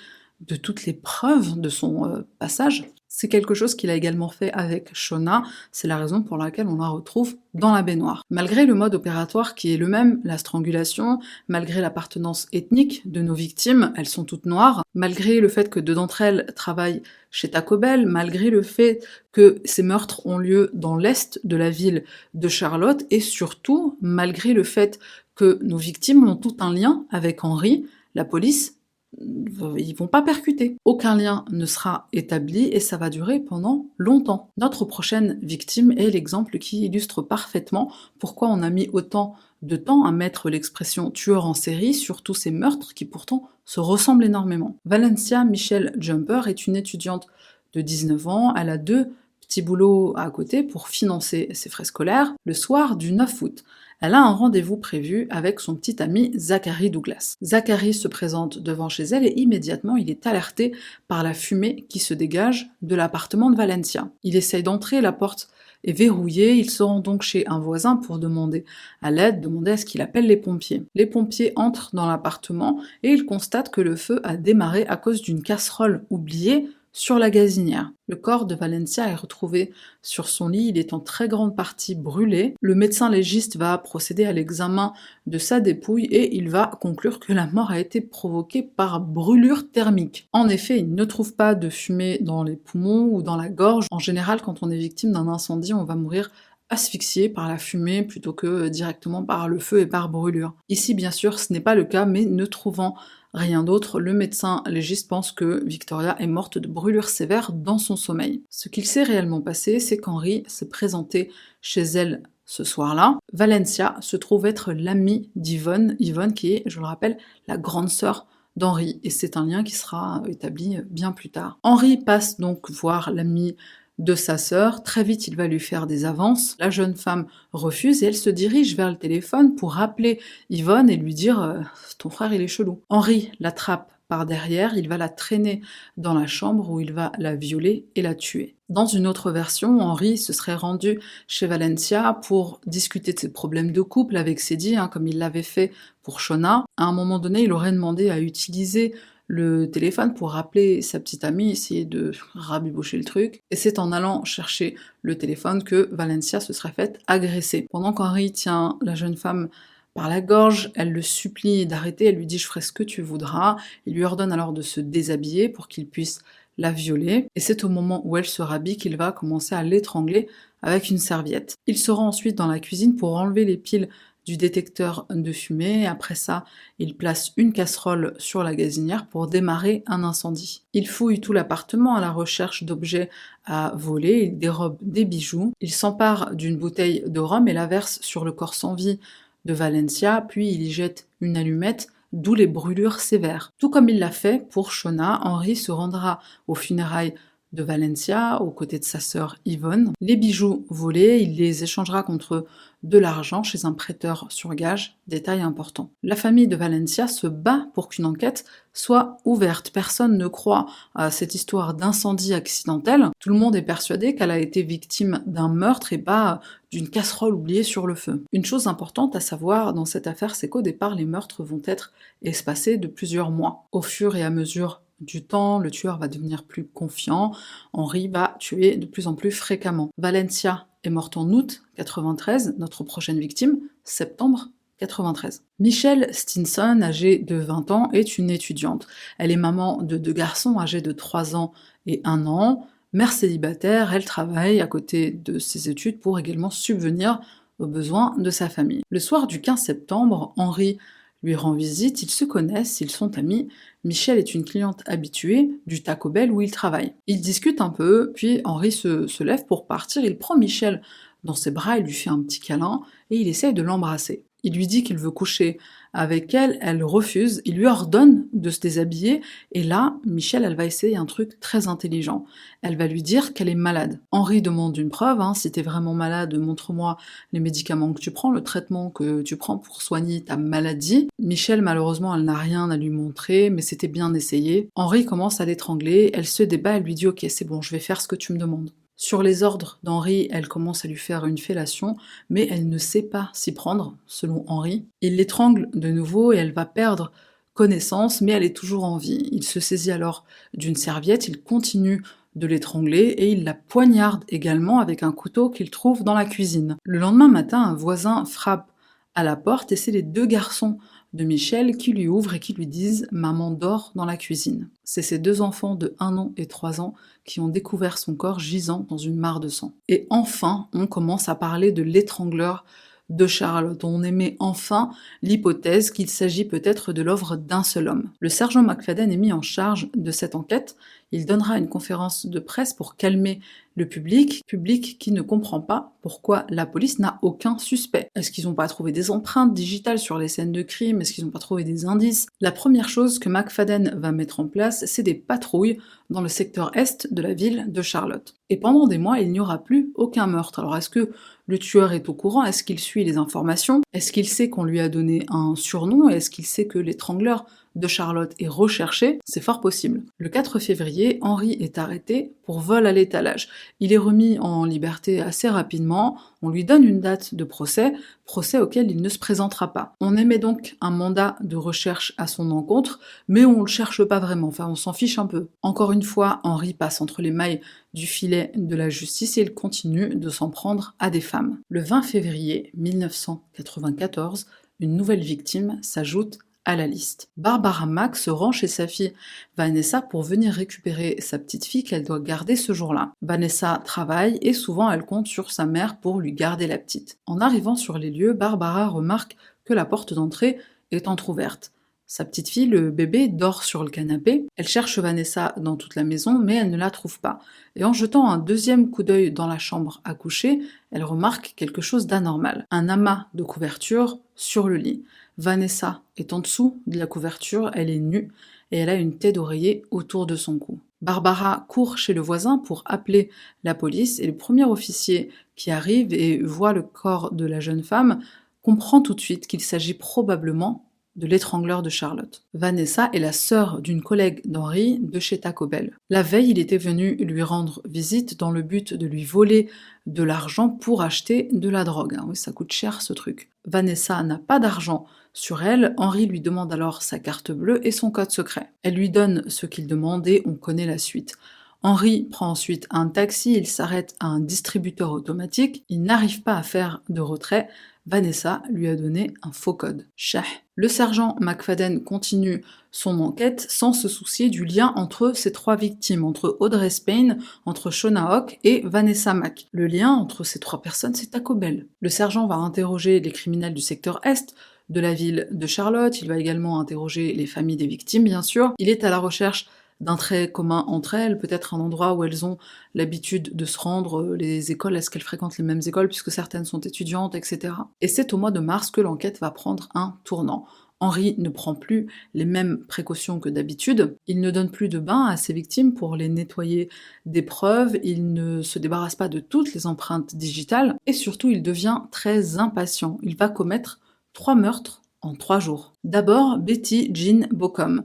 [0.47, 4.51] de toutes les preuves de son euh, passage c'est quelque chose qu'il a également fait
[4.53, 8.23] avec Shona, c'est la raison pour laquelle on la retrouve dans la baignoire.
[8.29, 13.33] Malgré le mode opératoire qui est le même, la strangulation, malgré l'appartenance ethnique de nos
[13.33, 17.77] victimes, elles sont toutes noires, malgré le fait que deux d'entre elles travaillent chez Taco
[17.77, 22.03] Bell, malgré le fait que ces meurtres ont lieu dans l'est de la ville
[22.35, 24.99] de Charlotte, et surtout malgré le fait
[25.35, 28.78] que nos victimes ont tout un lien avec Henri, la police
[29.17, 30.77] ils vont pas percuter.
[30.85, 34.51] Aucun lien ne sera établi et ça va durer pendant longtemps.
[34.57, 40.05] Notre prochaine victime est l'exemple qui illustre parfaitement pourquoi on a mis autant de temps
[40.05, 44.75] à mettre l'expression tueur en série sur tous ces meurtres qui pourtant se ressemblent énormément.
[44.85, 47.27] Valencia Michelle Jumper est une étudiante
[47.73, 49.09] de 19 ans, elle a deux
[49.41, 52.33] petits boulots à côté pour financer ses frais scolaires.
[52.45, 53.63] Le soir du 9 août,
[54.01, 57.35] elle a un rendez-vous prévu avec son petit ami Zachary Douglas.
[57.43, 60.73] Zachary se présente devant chez elle et immédiatement il est alerté
[61.07, 64.09] par la fumée qui se dégage de l'appartement de Valencia.
[64.23, 65.49] Il essaye d'entrer, la porte
[65.83, 68.65] est verrouillée, il se rend donc chez un voisin pour demander
[69.01, 70.83] à l'aide, demander à ce qu'il appelle les pompiers.
[70.95, 75.21] Les pompiers entrent dans l'appartement et ils constatent que le feu a démarré à cause
[75.21, 77.91] d'une casserole oubliée sur la gazinière.
[78.07, 79.71] Le corps de Valencia est retrouvé
[80.01, 82.55] sur son lit, il est en très grande partie brûlé.
[82.61, 84.93] Le médecin légiste va procéder à l'examen
[85.27, 89.71] de sa dépouille et il va conclure que la mort a été provoquée par brûlure
[89.71, 90.27] thermique.
[90.33, 93.87] En effet, il ne trouve pas de fumée dans les poumons ou dans la gorge.
[93.91, 96.31] En général, quand on est victime d'un incendie, on va mourir
[96.69, 100.53] asphyxié par la fumée plutôt que directement par le feu et par brûlure.
[100.69, 102.95] Ici, bien sûr, ce n'est pas le cas, mais ne trouvant
[103.33, 107.95] rien d'autre, le médecin légiste pense que Victoria est morte de brûlure sévère dans son
[107.95, 108.43] sommeil.
[108.49, 113.19] Ce qu'il s'est réellement passé, c'est qu'Henri s'est présenté chez elle ce soir-là.
[113.31, 118.25] Valencia se trouve être l'amie d'Yvonne, Yvonne qui est, je le rappelle, la grande sœur
[118.55, 121.59] d'Henri, et c'est un lien qui sera établi bien plus tard.
[121.63, 123.55] Henri passe donc voir l'amie
[123.99, 124.81] de sa sœur.
[124.81, 126.55] Très vite, il va lui faire des avances.
[126.59, 130.97] La jeune femme refuse et elle se dirige vers le téléphone pour rappeler Yvonne et
[130.97, 131.59] lui dire euh,
[131.99, 132.81] Ton frère, il est chelou.
[132.89, 135.61] Henri l'attrape par derrière, il va la traîner
[135.95, 138.55] dans la chambre où il va la violer et la tuer.
[138.67, 143.71] Dans une autre version, Henri se serait rendu chez Valencia pour discuter de ses problèmes
[143.71, 146.65] de couple avec Cédie, hein, comme il l'avait fait pour Shona.
[146.77, 148.95] À un moment donné, il aurait demandé à utiliser
[149.29, 153.43] le téléphone pour rappeler sa petite amie, essayer de rabibocher le truc.
[153.51, 157.67] Et c'est en allant chercher le téléphone que Valencia se serait faite agresser.
[157.69, 159.49] Pendant qu'Henri tient la jeune femme
[159.93, 163.03] par la gorge, elle le supplie d'arrêter, elle lui dit je ferai ce que tu
[163.03, 166.21] voudras, il lui ordonne alors de se déshabiller pour qu'il puisse
[166.57, 170.27] la violer, et c'est au moment où elle se rhabille qu'il va commencer à l'étrangler
[170.61, 171.55] avec une serviette.
[171.67, 173.89] Il se rend ensuite dans la cuisine pour enlever les piles
[174.37, 175.87] détecteur de fumée.
[175.87, 176.45] Après ça,
[176.77, 180.63] il place une casserole sur la gazinière pour démarrer un incendie.
[180.73, 183.09] Il fouille tout l'appartement à la recherche d'objets
[183.45, 187.99] à voler, il dérobe des bijoux, il s'empare d'une bouteille de rhum et la verse
[188.01, 188.99] sur le corps sans vie
[189.45, 193.53] de Valencia, puis il y jette une allumette d'où les brûlures sévères.
[193.57, 197.13] Tout comme il l'a fait pour Shona, Henri se rendra aux funérailles
[197.53, 199.93] de Valencia aux côtés de sa sœur Yvonne.
[200.01, 202.45] Les bijoux volés, il les échangera contre
[202.83, 205.91] de l'argent chez un prêteur sur gage, détail important.
[206.01, 209.71] La famille de Valencia se bat pour qu'une enquête soit ouverte.
[209.71, 213.09] Personne ne croit à cette histoire d'incendie accidentel.
[213.19, 216.39] Tout le monde est persuadé qu'elle a été victime d'un meurtre et pas
[216.71, 218.23] d'une casserole oubliée sur le feu.
[218.31, 221.91] Une chose importante à savoir dans cette affaire, c'est qu'au départ, les meurtres vont être
[222.21, 223.65] espacés de plusieurs mois.
[223.71, 227.33] Au fur et à mesure du temps, le tueur va devenir plus confiant,
[227.73, 229.89] Henri va tuer de plus en plus fréquemment.
[229.97, 235.43] Valencia est morte en août 93, notre prochaine victime, septembre 93.
[235.59, 238.87] Michelle Stinson, âgée de 20 ans, est une étudiante.
[239.17, 241.51] Elle est maman de deux garçons âgés de 3 ans
[241.85, 242.65] et 1 an.
[242.93, 247.19] Mère célibataire, elle travaille à côté de ses études pour également subvenir
[247.59, 248.81] aux besoins de sa famille.
[248.89, 250.77] Le soir du 15 septembre, Henri
[251.23, 253.49] lui rend visite, ils se connaissent, ils sont amis.
[253.83, 256.93] Michel est une cliente habituée du Taco Bell où il travaille.
[257.07, 260.81] Ils discutent un peu, puis Henri se, lève pour partir, il prend Michel
[261.23, 264.23] dans ses bras, il lui fait un petit câlin et il essaye de l'embrasser.
[264.43, 265.57] Il lui dit qu'il veut coucher
[265.93, 269.21] avec elle, elle refuse, il lui ordonne de se déshabiller,
[269.51, 272.25] et là, Michelle, elle va essayer un truc très intelligent.
[272.61, 273.99] Elle va lui dire qu'elle est malade.
[274.11, 276.97] Henri demande une preuve, hein, si t'es vraiment malade, montre-moi
[277.33, 281.07] les médicaments que tu prends, le traitement que tu prends pour soigner ta maladie.
[281.17, 284.69] Michelle, malheureusement, elle n'a rien à lui montrer, mais c'était bien essayé.
[284.75, 287.79] Henri commence à l'étrangler, elle se débat, elle lui dit ok, c'est bon, je vais
[287.79, 288.71] faire ce que tu me demandes.
[289.01, 291.95] Sur les ordres d'Henri, elle commence à lui faire une fellation,
[292.29, 294.87] mais elle ne sait pas s'y prendre, selon Henri.
[294.99, 297.13] Il l'étrangle de nouveau et elle va perdre
[297.53, 299.29] connaissance, mais elle est toujours en vie.
[299.31, 302.03] Il se saisit alors d'une serviette, il continue
[302.35, 306.75] de l'étrangler et il la poignarde également avec un couteau qu'il trouve dans la cuisine.
[306.83, 308.69] Le lendemain matin, un voisin frappe
[309.15, 310.77] à la porte et c'est les deux garçons
[311.13, 314.69] de Michel qui lui ouvrent et qui lui disent Maman dort dans la cuisine.
[314.83, 316.93] C'est ses deux enfants de 1 an et 3 ans
[317.25, 319.73] qui ont découvert son corps gisant dans une mare de sang.
[319.87, 322.65] Et enfin, on commence à parler de l'étrangleur
[323.09, 323.83] de Charlotte.
[323.83, 324.91] On émet enfin
[325.21, 328.09] l'hypothèse qu'il s'agit peut-être de l'œuvre d'un seul homme.
[328.19, 330.75] Le sergent McFadden est mis en charge de cette enquête.
[331.11, 333.39] Il donnera une conférence de presse pour calmer
[333.75, 338.09] le public, public qui ne comprend pas pourquoi la police n'a aucun suspect.
[338.13, 341.01] Est-ce qu'ils n'ont pas trouvé des empreintes digitales sur les scènes de crime?
[341.01, 342.27] Est-ce qu'ils n'ont pas trouvé des indices?
[342.41, 346.71] La première chose que McFadden va mettre en place, c'est des patrouilles dans le secteur
[346.75, 348.35] est de la ville de Charlotte.
[348.49, 350.59] Et pendant des mois, il n'y aura plus aucun meurtre.
[350.59, 351.11] Alors est-ce que
[351.49, 352.43] le tueur est au courant.
[352.43, 353.81] Est-ce qu'il suit les informations?
[353.93, 356.07] Est-ce qu'il sait qu'on lui a donné un surnom?
[356.07, 357.43] Est-ce qu'il sait que l'étrangleur
[357.79, 360.03] de Charlotte est recherché, c'est fort possible.
[360.17, 363.49] Le 4 février, Henri est arrêté pour vol à l'étalage.
[363.79, 367.93] Il est remis en liberté assez rapidement, on lui donne une date de procès,
[368.25, 369.95] procès auquel il ne se présentera pas.
[369.99, 374.19] On émet donc un mandat de recherche à son encontre, mais on le cherche pas
[374.19, 375.49] vraiment, enfin on s'en fiche un peu.
[375.61, 377.61] Encore une fois, Henri passe entre les mailles
[377.93, 381.59] du filet de la justice et il continue de s'en prendre à des femmes.
[381.69, 384.45] Le 20 février 1994,
[384.79, 387.29] une nouvelle victime s'ajoute à la liste.
[387.37, 389.13] Barbara Mack se rend chez sa fille
[389.57, 393.13] Vanessa pour venir récupérer sa petite fille qu'elle doit garder ce jour-là.
[393.21, 397.17] Vanessa travaille et souvent elle compte sur sa mère pour lui garder la petite.
[397.25, 400.59] En arrivant sur les lieux, Barbara remarque que la porte d'entrée
[400.91, 401.71] est entr'ouverte.
[402.11, 404.47] Sa petite fille, le bébé, dort sur le canapé.
[404.55, 407.37] Elle cherche Vanessa dans toute la maison, mais elle ne la trouve pas.
[407.75, 411.81] Et en jetant un deuxième coup d'œil dans la chambre à coucher, elle remarque quelque
[411.81, 412.65] chose d'anormal.
[412.71, 415.03] Un amas de couverture sur le lit.
[415.39, 418.29] Vanessa est en dessous de la couverture, elle est nue
[418.71, 420.79] et elle a une tête d'oreiller autour de son cou.
[421.01, 423.29] Barbara court chez le voisin pour appeler
[423.63, 427.83] la police et le premier officier qui arrive et voit le corps de la jeune
[427.83, 428.19] femme
[428.63, 430.83] comprend tout de suite qu'il s'agit probablement
[431.15, 432.43] de l'étrangleur de Charlotte.
[432.53, 435.95] Vanessa est la sœur d'une collègue d'Henri de chez Taco Bell.
[436.09, 439.69] La veille, il était venu lui rendre visite dans le but de lui voler
[440.05, 442.17] de l'argent pour acheter de la drogue.
[442.19, 443.49] Ah oui, ça coûte cher ce truc.
[443.65, 448.11] Vanessa n'a pas d'argent sur elle, Henri lui demande alors sa carte bleue et son
[448.11, 448.71] code secret.
[448.83, 451.35] Elle lui donne ce qu'il demande et on connaît la suite.
[451.81, 456.63] Henri prend ensuite un taxi, il s'arrête à un distributeur automatique, il n'arrive pas à
[456.63, 457.69] faire de retrait,
[458.05, 460.07] Vanessa lui a donné un faux code.
[460.15, 460.43] Shah.
[460.75, 466.25] Le sergent McFadden continue son enquête sans se soucier du lien entre ces trois victimes,
[466.25, 469.67] entre Audrey Spain, entre Shona Hawk et Vanessa Mack.
[469.71, 471.87] Le lien entre ces trois personnes, c'est Taco Bell.
[472.01, 474.55] Le sergent va interroger les criminels du secteur Est,
[474.89, 478.73] de la ville de Charlotte, il va également interroger les familles des victimes, bien sûr.
[478.79, 479.67] Il est à la recherche
[479.99, 482.57] d'un trait commun entre elles, peut-être un endroit où elles ont
[482.95, 486.65] l'habitude de se rendre, euh, les écoles, est-ce qu'elles fréquentent les mêmes écoles puisque certaines
[486.65, 487.73] sont étudiantes, etc.
[488.01, 490.65] Et c'est au mois de mars que l'enquête va prendre un tournant.
[491.01, 495.25] Henri ne prend plus les mêmes précautions que d'habitude, il ne donne plus de bain
[495.25, 496.89] à ses victimes pour les nettoyer
[497.25, 501.63] des preuves, il ne se débarrasse pas de toutes les empreintes digitales, et surtout il
[501.63, 503.17] devient très impatient.
[503.21, 503.99] Il va commettre
[504.33, 505.93] trois meurtres en trois jours.
[506.03, 508.03] D'abord, Betty Jean Bocom.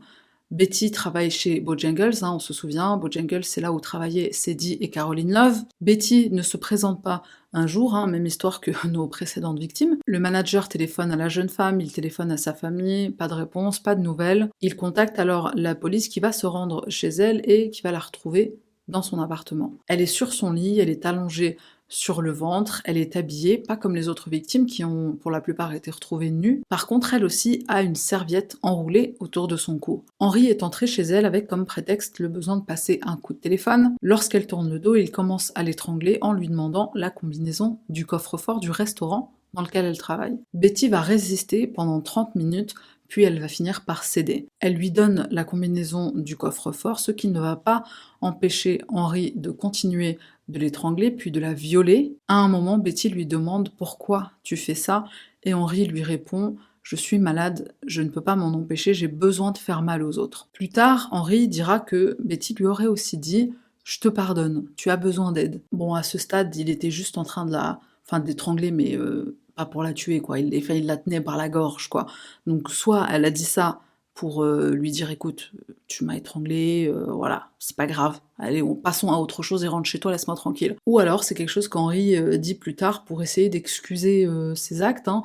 [0.51, 4.89] Betty travaille chez Bojangles, hein, on se souvient, Bojangles c'est là où travaillaient Sadie et
[4.89, 5.65] Caroline Love.
[5.81, 9.97] Betty ne se présente pas un jour, hein, même histoire que nos précédentes victimes.
[10.07, 13.81] Le manager téléphone à la jeune femme, il téléphone à sa famille, pas de réponse,
[13.81, 14.49] pas de nouvelles.
[14.61, 17.99] Il contacte alors la police qui va se rendre chez elle et qui va la
[17.99, 18.57] retrouver
[18.87, 19.75] dans son appartement.
[19.89, 21.57] Elle est sur son lit, elle est allongée
[21.89, 25.41] sur le ventre, elle est habillée, pas comme les autres victimes qui ont pour la
[25.41, 26.63] plupart été retrouvées nues.
[26.69, 30.05] Par contre, elle aussi a une serviette enroulée autour de son cou.
[30.19, 33.39] Henri est entré chez elle avec comme prétexte le besoin de passer un coup de
[33.39, 33.95] téléphone.
[34.03, 38.61] Lorsqu'elle tourne le dos, il commence à l'étrangler en lui demandant la combinaison du coffre-fort
[38.61, 40.37] du restaurant dans lequel elle travaille.
[40.53, 42.75] Betty va résister pendant 30 minutes
[43.15, 44.49] puis elle va finir par céder.
[44.61, 47.85] Elle lui donne la combinaison du coffre-fort, ce qui ne va pas
[48.21, 50.19] empêcher Henri de continuer
[50.49, 52.17] de l'étrangler, puis de la violer.
[52.29, 55.05] À un moment, Betty lui demande pourquoi tu fais ça,
[55.43, 59.53] et Henri lui répond je suis malade, je ne peux pas m'en empêcher, j'ai besoin
[59.53, 60.49] de faire mal aux autres.
[60.53, 63.55] Plus tard, Henri dira que Betty lui aurait aussi dit
[63.85, 65.63] Je te pardonne, tu as besoin d'aide.
[65.73, 67.81] Bon, à ce stade, il était juste en train de la.
[68.07, 70.39] Enfin, d'étrangler, mais euh, pas pour la tuer, quoi.
[70.39, 72.05] Il, il la tenait par la gorge, quoi.
[72.47, 73.81] Donc, soit elle a dit ça
[74.15, 75.53] pour euh, lui dire écoute,
[75.89, 79.69] tu m'as étranglé, euh, voilà, c'est pas grave, allez, on, passons à autre chose et
[79.69, 80.77] rentre chez toi, laisse-moi tranquille.
[80.87, 85.09] Ou alors c'est quelque chose qu'Henri euh, dit plus tard pour essayer d'excuser ses actes,
[85.09, 85.25] hein,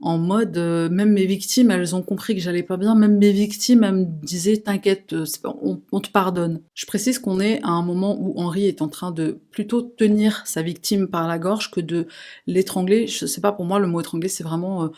[0.00, 3.84] en mode même mes victimes, elles ont compris que j'allais pas bien, même mes victimes,
[3.84, 6.60] elles me disaient t'inquiète, on, on, te pardonne.
[6.74, 10.42] Je précise qu'on est à un moment où Henri est en train de plutôt tenir
[10.46, 12.08] sa victime par la gorge que de
[12.46, 13.06] l'étrangler.
[13.06, 14.90] Je sais pas, pour moi le mot étrangler c'est vraiment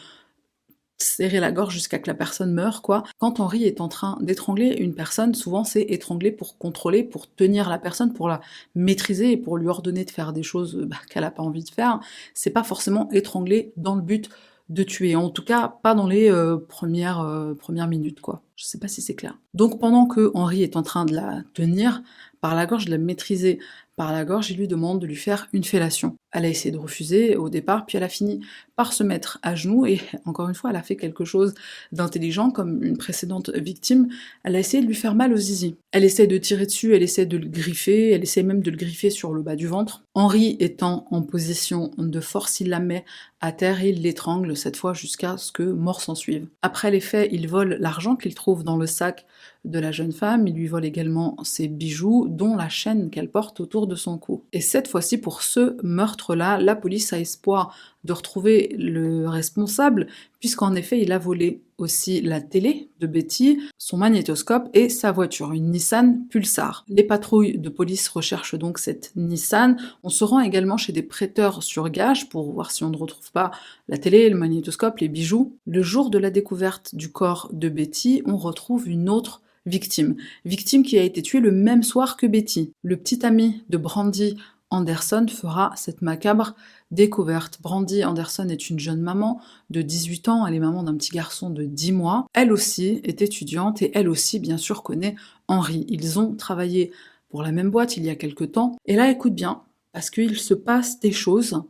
[0.98, 3.04] serrer la gorge jusqu'à que la personne meure, quoi.
[3.18, 7.68] Quand Henri est en train d'étrangler une personne, souvent c'est étrangler pour contrôler, pour tenir
[7.68, 8.40] la personne, pour la
[8.74, 11.70] maîtriser et pour lui ordonner de faire des choses bah, qu'elle a pas envie de
[11.70, 12.00] faire.
[12.34, 14.28] C'est pas forcément étrangler dans le but
[14.68, 15.16] de tuer.
[15.16, 18.42] En tout cas, pas dans les euh, premières, euh, premières minutes, quoi.
[18.56, 19.38] Je sais pas si c'est clair.
[19.54, 22.02] Donc pendant que Henri est en train de la tenir
[22.40, 23.60] par la gorge, de la maîtriser
[23.96, 26.16] par la gorge, il lui demande de lui faire une fellation.
[26.32, 28.40] Elle a essayé de refuser au départ, puis elle a fini
[28.86, 31.54] se mettre à genoux et encore une fois, elle a fait quelque chose
[31.92, 34.08] d'intelligent comme une précédente victime.
[34.44, 35.76] Elle a essayé de lui faire mal aux zizi.
[35.92, 38.76] Elle essaie de tirer dessus, elle essaie de le griffer, elle essaie même de le
[38.76, 40.04] griffer sur le bas du ventre.
[40.14, 43.04] Henri étant en position de force, il la met
[43.40, 46.46] à terre et il l'étrangle cette fois jusqu'à ce que mort s'en suive.
[46.62, 49.26] Après les faits, il vole l'argent qu'il trouve dans le sac
[49.64, 53.60] de la jeune femme, il lui vole également ses bijoux, dont la chaîne qu'elle porte
[53.60, 54.44] autour de son cou.
[54.52, 60.08] Et cette fois-ci, pour ce meurtre-là, la police a espoir de retrouver le responsable,
[60.40, 65.52] puisqu'en effet, il a volé aussi la télé de Betty, son magnétoscope et sa voiture,
[65.52, 66.84] une Nissan Pulsar.
[66.88, 69.76] Les patrouilles de police recherchent donc cette Nissan.
[70.02, 73.30] On se rend également chez des prêteurs sur gage pour voir si on ne retrouve
[73.30, 73.52] pas
[73.88, 75.56] la télé, le magnétoscope, les bijoux.
[75.66, 80.16] Le jour de la découverte du corps de Betty, on retrouve une autre victime.
[80.44, 82.72] Victime qui a été tuée le même soir que Betty.
[82.82, 84.36] Le petit ami de Brandy
[84.70, 86.54] Anderson fera cette macabre
[86.90, 87.60] découverte.
[87.62, 91.50] Brandy Anderson est une jeune maman de 18 ans, elle est maman d'un petit garçon
[91.50, 92.26] de 10 mois.
[92.34, 95.16] Elle aussi est étudiante et elle aussi, bien sûr, connaît
[95.48, 95.86] Henri.
[95.88, 96.92] Ils ont travaillé
[97.28, 98.76] pour la même boîte il y a quelque temps.
[98.86, 101.62] Et là, écoute bien, parce qu'il se passe des choses.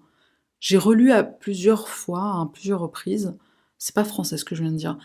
[0.61, 3.35] J'ai relu à plusieurs fois, à plusieurs reprises.
[3.79, 4.99] C'est pas français ce que je viens de dire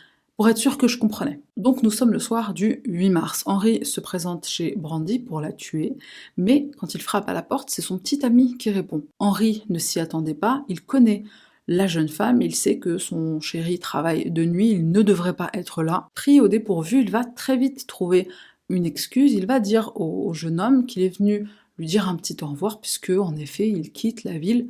[0.43, 1.39] pour être sûr que je comprenais.
[1.55, 3.43] Donc nous sommes le soir du 8 mars.
[3.45, 5.95] Henri se présente chez Brandy pour la tuer,
[6.35, 9.05] mais quand il frappe à la porte, c'est son petit ami qui répond.
[9.19, 11.23] Henri ne s'y attendait pas, il connaît
[11.69, 15.49] la jeune femme, il sait que son chéri travaille de nuit, il ne devrait pas
[15.53, 16.09] être là.
[16.13, 18.27] Pris au dépourvu, il va très vite trouver
[18.67, 22.35] une excuse, il va dire au, jeune homme qu'il est venu lui dire un petit
[22.41, 24.67] au revoir, puisque en effet il quitte la ville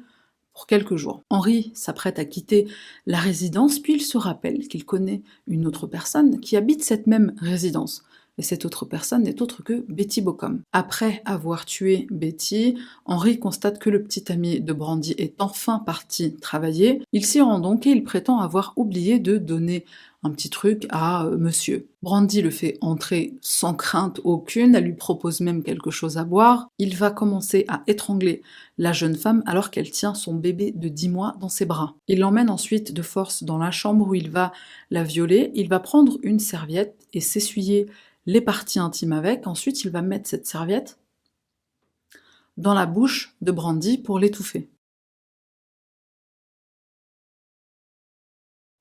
[0.53, 1.23] pour quelques jours.
[1.29, 2.67] Henri s'apprête à quitter
[3.05, 7.33] la résidence, puis il se rappelle qu'il connaît une autre personne qui habite cette même
[7.37, 8.03] résidence
[8.37, 10.61] et cette autre personne n'est autre que Betty Bocom.
[10.71, 16.35] Après avoir tué Betty, Henri constate que le petit ami de Brandy est enfin parti
[16.35, 17.01] travailler.
[17.11, 19.85] Il s'y rend donc et il prétend avoir oublié de donner
[20.23, 21.87] un petit truc à euh, monsieur.
[22.01, 26.69] Brandy le fait entrer sans crainte aucune, elle lui propose même quelque chose à boire.
[26.79, 28.41] Il va commencer à étrangler
[28.77, 31.95] la jeune femme alors qu'elle tient son bébé de 10 mois dans ses bras.
[32.07, 34.51] Il l'emmène ensuite de force dans la chambre où il va
[34.89, 35.51] la violer.
[35.55, 37.87] Il va prendre une serviette et s'essuyer
[38.25, 39.45] les parties intimes avec.
[39.47, 40.97] Ensuite, il va mettre cette serviette
[42.57, 44.69] dans la bouche de Brandy pour l'étouffer.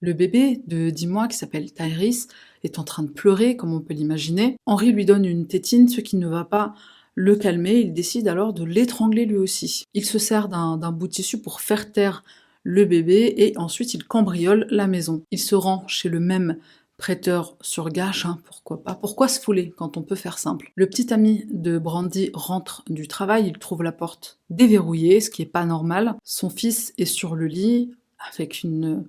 [0.03, 2.27] Le bébé de 10 mois qui s'appelle Tyrese
[2.65, 4.57] est en train de pleurer, comme on peut l'imaginer.
[4.67, 6.75] Henri lui donne une tétine, ce qui ne va pas
[7.15, 7.79] le calmer.
[7.79, 9.85] Il décide alors de l'étrangler lui aussi.
[9.95, 12.25] Il se sert d'un bout de tissu pour faire taire
[12.65, 15.23] le bébé et ensuite il cambriole la maison.
[15.31, 16.57] Il se rend chez le même
[16.97, 18.97] prêteur sur gage, hein, pourquoi pas.
[18.97, 20.73] Pourquoi se fouler quand on peut faire simple?
[20.75, 25.43] Le petit ami de Brandy rentre du travail, il trouve la porte déverrouillée, ce qui
[25.43, 26.17] est pas normal.
[26.25, 27.93] Son fils est sur le lit
[28.33, 29.05] avec une...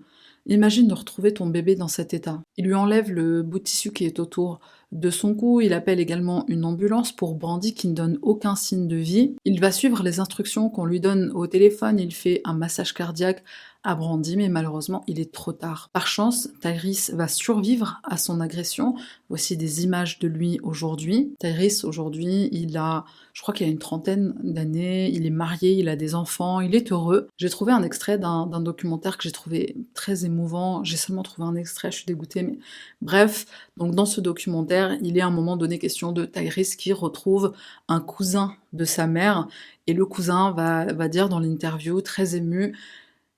[0.45, 2.41] Imagine de retrouver ton bébé dans cet état.
[2.57, 4.59] Il lui enlève le bout de tissu qui est autour
[4.91, 8.87] de son cou, il appelle également une ambulance pour Brandy qui ne donne aucun signe
[8.87, 9.35] de vie.
[9.43, 13.43] Il va suivre les instructions qu'on lui donne au téléphone, il fait un massage cardiaque
[13.83, 15.89] à Brandy, mais malheureusement, il est trop tard.
[15.91, 18.95] Par chance, Tyrese va survivre à son agression.
[19.29, 21.33] Voici des images de lui aujourd'hui.
[21.39, 25.89] Tyrese, aujourd'hui, il a, je crois qu'il a une trentaine d'années, il est marié, il
[25.89, 27.27] a des enfants, il est heureux.
[27.37, 30.83] J'ai trouvé un extrait d'un documentaire que j'ai trouvé très émouvant.
[30.83, 32.57] J'ai seulement trouvé un extrait, je suis dégoûtée, mais
[33.01, 33.45] bref.
[33.77, 37.53] Donc, dans ce documentaire, il est à un moment donné question de Tyrese qui retrouve
[37.89, 39.47] un cousin de sa mère,
[39.85, 42.75] et le cousin va, va dire dans l'interview, très ému,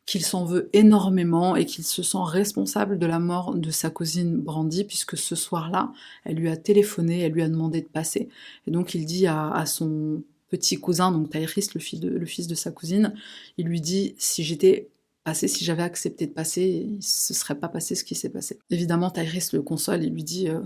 [0.05, 4.37] qu'il s'en veut énormément et qu'il se sent responsable de la mort de sa cousine
[4.37, 5.91] Brandy, puisque ce soir-là,
[6.25, 8.29] elle lui a téléphoné, elle lui a demandé de passer.
[8.67, 12.47] Et donc il dit à, son petit cousin, donc Tyrese, le fils, de, le fils
[12.47, 13.15] de sa cousine,
[13.57, 14.89] il lui dit si j'étais
[15.23, 18.59] passé, si j'avais accepté de passer, il se serait pas passé ce qui s'est passé.
[18.69, 20.59] Évidemment, Tyrese le console et lui dit euh,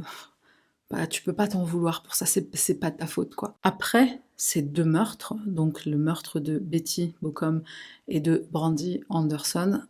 [0.91, 3.57] bah, tu peux pas t'en vouloir pour ça, c'est pas ta faute, quoi.
[3.63, 7.61] Après ces deux meurtres, donc le meurtre de Betty Bocom
[8.07, 9.81] et de Brandy Anderson,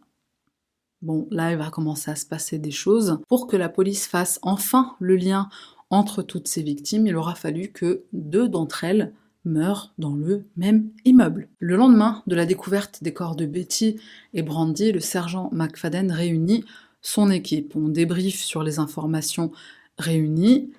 [1.01, 3.19] bon, là, il va commencer à se passer des choses.
[3.27, 5.49] Pour que la police fasse enfin le lien
[5.89, 9.13] entre toutes ces victimes, il aura fallu que deux d'entre elles
[9.45, 11.47] meurent dans le même immeuble.
[11.59, 13.99] Le lendemain de la découverte des corps de Betty
[14.33, 16.65] et Brandy, le sergent McFadden réunit
[17.01, 17.75] son équipe.
[17.75, 19.51] On débriefe sur les informations
[19.97, 20.71] réunies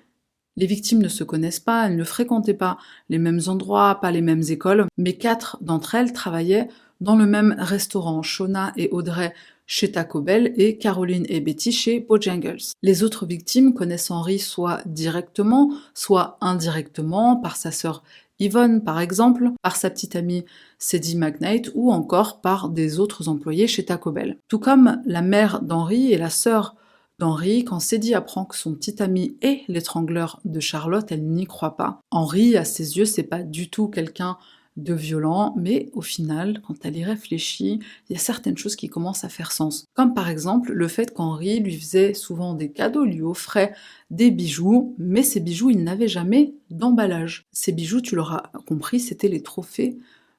[0.57, 2.77] les victimes ne se connaissent pas, elles ne fréquentaient pas
[3.09, 6.67] les mêmes endroits, pas les mêmes écoles, mais quatre d'entre elles travaillaient
[6.99, 9.33] dans le même restaurant, Shona et Audrey
[9.65, 12.59] chez Taco Bell et Caroline et Betty chez Bojangles.
[12.81, 18.03] Les autres victimes connaissent Henri soit directement, soit indirectement, par sa sœur
[18.39, 20.43] Yvonne par exemple, par sa petite amie
[20.77, 24.37] Sadie McKnight ou encore par des autres employés chez Taco Bell.
[24.47, 26.75] Tout comme la mère d'Henri et la sœur
[27.19, 31.77] d'Henri, quand Cédie apprend que son petit ami est l'étrangleur de Charlotte, elle n'y croit
[31.77, 32.01] pas.
[32.09, 34.37] Henri, à ses yeux, c'est pas du tout quelqu'un
[34.77, 38.89] de violent, mais au final, quand elle y réfléchit, il y a certaines choses qui
[38.89, 39.85] commencent à faire sens.
[39.93, 43.73] Comme par exemple le fait qu'Henri lui faisait souvent des cadeaux, lui offrait
[44.09, 47.45] des bijoux, mais ces bijoux, il n'avait jamais d'emballage.
[47.51, 49.97] Ces bijoux, tu l'auras compris, c'était les trophées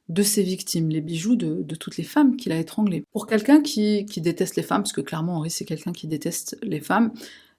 [0.09, 3.05] de ses victimes, les bijoux de, toutes les femmes qu'il a étranglées.
[3.13, 6.81] Pour quelqu'un qui, déteste les femmes, parce que clairement Henri c'est quelqu'un qui déteste les
[6.81, 7.13] femmes,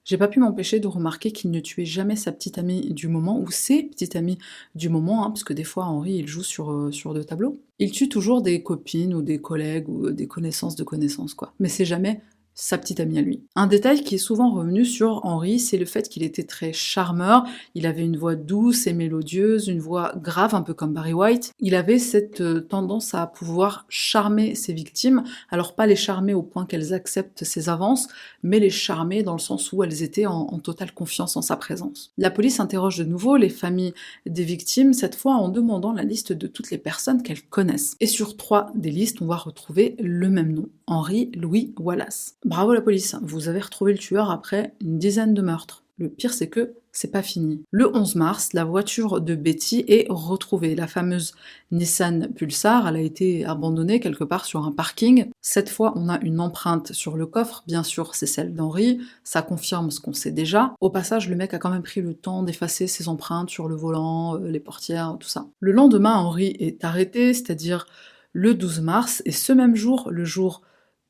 [0.04, 3.40] j'ai pas pu m'empêcher de remarquer qu'il ne tuait jamais sa petite amie du moment,
[3.40, 4.38] ou ses petites amies
[4.74, 7.60] du moment, hein, parce que des fois Henri il joue sur, euh, sur deux tableaux.
[7.78, 11.54] Il tue toujours des copines ou des collègues ou des connaissances de connaissances, quoi.
[11.58, 12.20] Mais c'est jamais
[12.54, 13.42] sa petite amie à lui.
[13.56, 17.44] Un détail qui est souvent revenu sur Henri, c'est le fait qu'il était très charmeur,
[17.74, 21.52] il avait une voix douce et mélodieuse, une voix grave, un peu comme Barry White.
[21.58, 26.42] Il avait cette euh, tendance à pouvoir charmer ses victimes, alors pas les charmer au
[26.42, 28.08] point qu'elles acceptent ses avances,
[28.42, 32.12] mais les charmer dans le sens où elles étaient en, totale confiance en sa présence.
[32.16, 33.92] La police interroge de nouveau les familles
[34.26, 37.96] des victimes, cette fois en demandant la liste de toutes les personnes qu'elles connaissent.
[38.00, 42.36] Et sur trois des listes, on va retrouver le même nom, Henri Louis Wallace.
[42.44, 45.82] Bravo la police, vous avez retrouvé le tueur après une dizaine de meurtres.
[45.96, 47.62] Le pire, c'est que c'est pas fini.
[47.70, 50.74] Le 11 mars, la voiture de Betty est retrouvée.
[50.74, 51.32] La fameuse
[51.70, 55.30] Nissan Pulsar, elle a été abandonnée quelque part sur un parking.
[55.40, 57.64] Cette fois, on a une empreinte sur le coffre.
[57.66, 59.00] Bien sûr, c'est celle d'Henri.
[59.22, 60.74] Ça confirme ce qu'on sait déjà.
[60.82, 63.74] Au passage, le mec a quand même pris le temps d'effacer ses empreintes sur le
[63.74, 65.46] volant, euh, les portières, tout ça.
[65.60, 67.86] Le lendemain, Henri est arrêté, c'est-à-dire
[68.34, 70.60] le 12 mars, et ce même jour, le jour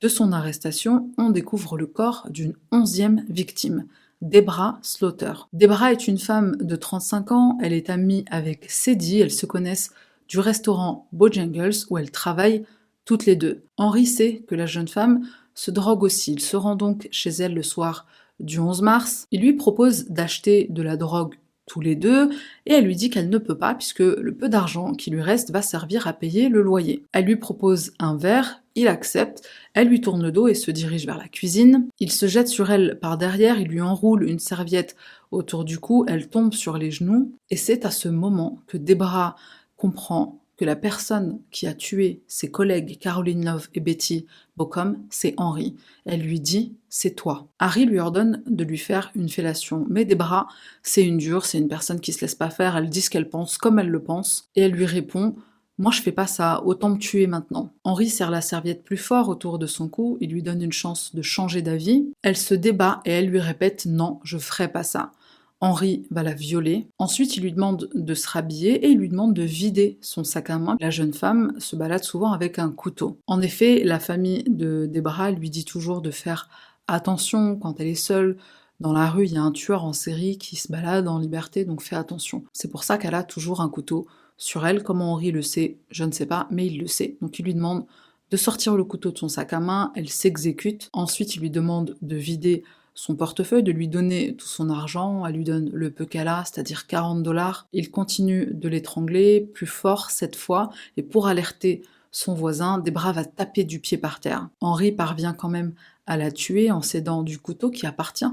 [0.08, 3.86] son arrestation, on découvre le corps d'une onzième victime.
[4.22, 5.32] Debra Slaughter.
[5.52, 9.92] Debra est une femme de 35 ans, elle est amie avec Sadie, elles se connaissent
[10.28, 12.64] du restaurant Bojangles où elles travaillent
[13.04, 13.64] toutes les deux.
[13.76, 17.54] Henri sait que la jeune femme se drogue aussi, il se rend donc chez elle
[17.54, 18.06] le soir
[18.40, 19.26] du 11 mars.
[19.30, 21.36] Il lui propose d'acheter de la drogue
[21.66, 22.30] tous les deux,
[22.66, 25.50] et elle lui dit qu'elle ne peut pas puisque le peu d'argent qui lui reste
[25.50, 27.04] va servir à payer le loyer.
[27.12, 31.06] Elle lui propose un verre, il accepte, elle lui tourne le dos et se dirige
[31.06, 31.88] vers la cuisine.
[32.00, 34.96] Il se jette sur elle par derrière, il lui enroule une serviette
[35.30, 39.36] autour du cou, elle tombe sur les genoux, et c'est à ce moment que Debra
[39.76, 45.34] comprend que la personne qui a tué ses collègues Caroline Love et Betty Bocom, c'est
[45.36, 45.74] Henri.
[46.04, 47.48] Elle lui dit c'est toi.
[47.58, 50.46] Harry lui ordonne de lui faire une fellation, mais Debra,
[50.82, 53.28] c'est une dure, c'est une personne qui se laisse pas faire, elle dit ce qu'elle
[53.28, 55.34] pense comme elle le pense, et elle lui répond
[55.78, 57.70] moi je fais pas ça, autant me tuer maintenant.
[57.84, 61.14] Henri serre la serviette plus fort autour de son cou, il lui donne une chance
[61.14, 62.06] de changer d'avis.
[62.22, 65.12] Elle se débat et elle lui répète non, je ferai pas ça.
[65.60, 66.88] Henri va la violer.
[66.98, 70.50] Ensuite, il lui demande de se rhabiller et il lui demande de vider son sac
[70.50, 70.76] à main.
[70.78, 73.18] La jeune femme se balade souvent avec un couteau.
[73.26, 76.50] En effet, la famille de Debra lui dit toujours de faire
[76.86, 78.36] attention quand elle est seule.
[78.80, 81.64] Dans la rue, il y a un tueur en série qui se balade en liberté,
[81.64, 82.44] donc fais attention.
[82.52, 84.06] C'est pour ça qu'elle a toujours un couteau
[84.44, 84.82] sur elle.
[84.82, 87.16] Comment Henri le sait, je ne sais pas, mais il le sait.
[87.22, 87.86] Donc il lui demande
[88.30, 90.90] de sortir le couteau de son sac à main, elle s'exécute.
[90.92, 95.36] Ensuite, il lui demande de vider son portefeuille, de lui donner tout son argent, elle
[95.36, 97.68] lui donne le peu qu'elle a, c'est-à-dire 40 dollars.
[97.72, 103.24] Il continue de l'étrangler, plus fort cette fois, et pour alerter son voisin, Debra va
[103.24, 104.48] taper du pied par terre.
[104.60, 105.74] Henri parvient quand même
[106.06, 108.26] à la tuer en cédant du couteau qui appartient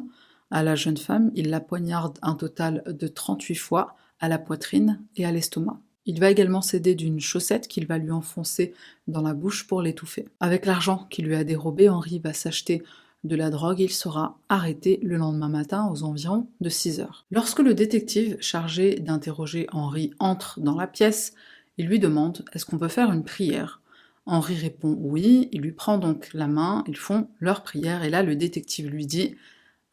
[0.51, 1.31] à la jeune femme.
[1.35, 5.79] Il la poignarde un total de 38 fois à la poitrine et à l'estomac.
[6.05, 8.73] Il va également céder d'une chaussette qu'il va lui enfoncer
[9.07, 10.27] dans la bouche pour l'étouffer.
[10.39, 12.83] Avec l'argent qu'il lui a dérobé, Henri va s'acheter
[13.23, 17.25] de la drogue, il sera arrêté le lendemain matin aux environs de 6 heures.
[17.29, 21.33] Lorsque le détective chargé d'interroger Henri entre dans la pièce,
[21.77, 23.81] il lui demande Est-ce qu'on peut faire une prière?
[24.25, 28.23] Henri répond oui, il lui prend donc la main, ils font leur prière, et là
[28.23, 29.35] le détective lui dit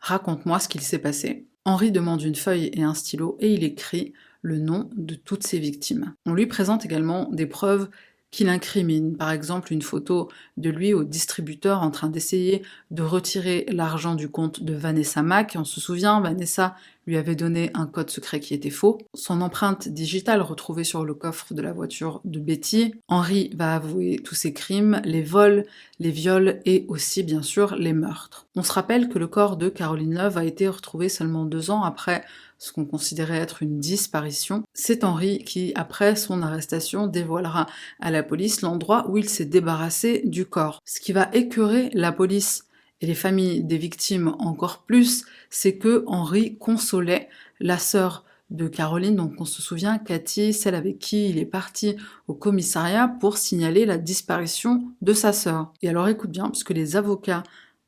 [0.00, 1.46] Raconte-moi ce qu'il s'est passé.
[1.64, 5.58] Henri demande une feuille et un stylo et il écrit le nom de toutes ses
[5.58, 6.14] victimes.
[6.26, 7.88] On lui présente également des preuves
[8.30, 10.28] qu'il incrimine, par exemple une photo
[10.58, 15.56] de lui au distributeur en train d'essayer de retirer l'argent du compte de Vanessa Mack.
[15.58, 16.76] On se souvient, Vanessa
[17.06, 18.98] lui avait donné un code secret qui était faux.
[19.14, 22.94] Son empreinte digitale retrouvée sur le coffre de la voiture de Betty.
[23.08, 25.64] Henri va avouer tous ses crimes, les vols,
[25.98, 28.46] les viols et aussi bien sûr les meurtres.
[28.56, 31.82] On se rappelle que le corps de Caroline Love a été retrouvé seulement deux ans
[31.82, 32.24] après
[32.58, 34.64] ce qu'on considérait être une disparition.
[34.74, 37.66] C'est Henri qui, après son arrestation, dévoilera
[38.00, 40.80] à la police l'endroit où il s'est débarrassé du corps.
[40.84, 42.64] Ce qui va écœurer la police
[43.00, 47.28] et les familles des victimes encore plus, c'est que Henri consolait
[47.60, 51.96] la sœur de Caroline, donc on se souvient, Cathy, celle avec qui il est parti
[52.28, 55.72] au commissariat pour signaler la disparition de sa sœur.
[55.82, 57.42] Et alors écoute bien, puisque les avocats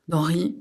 [0.09, 0.57] d'Henri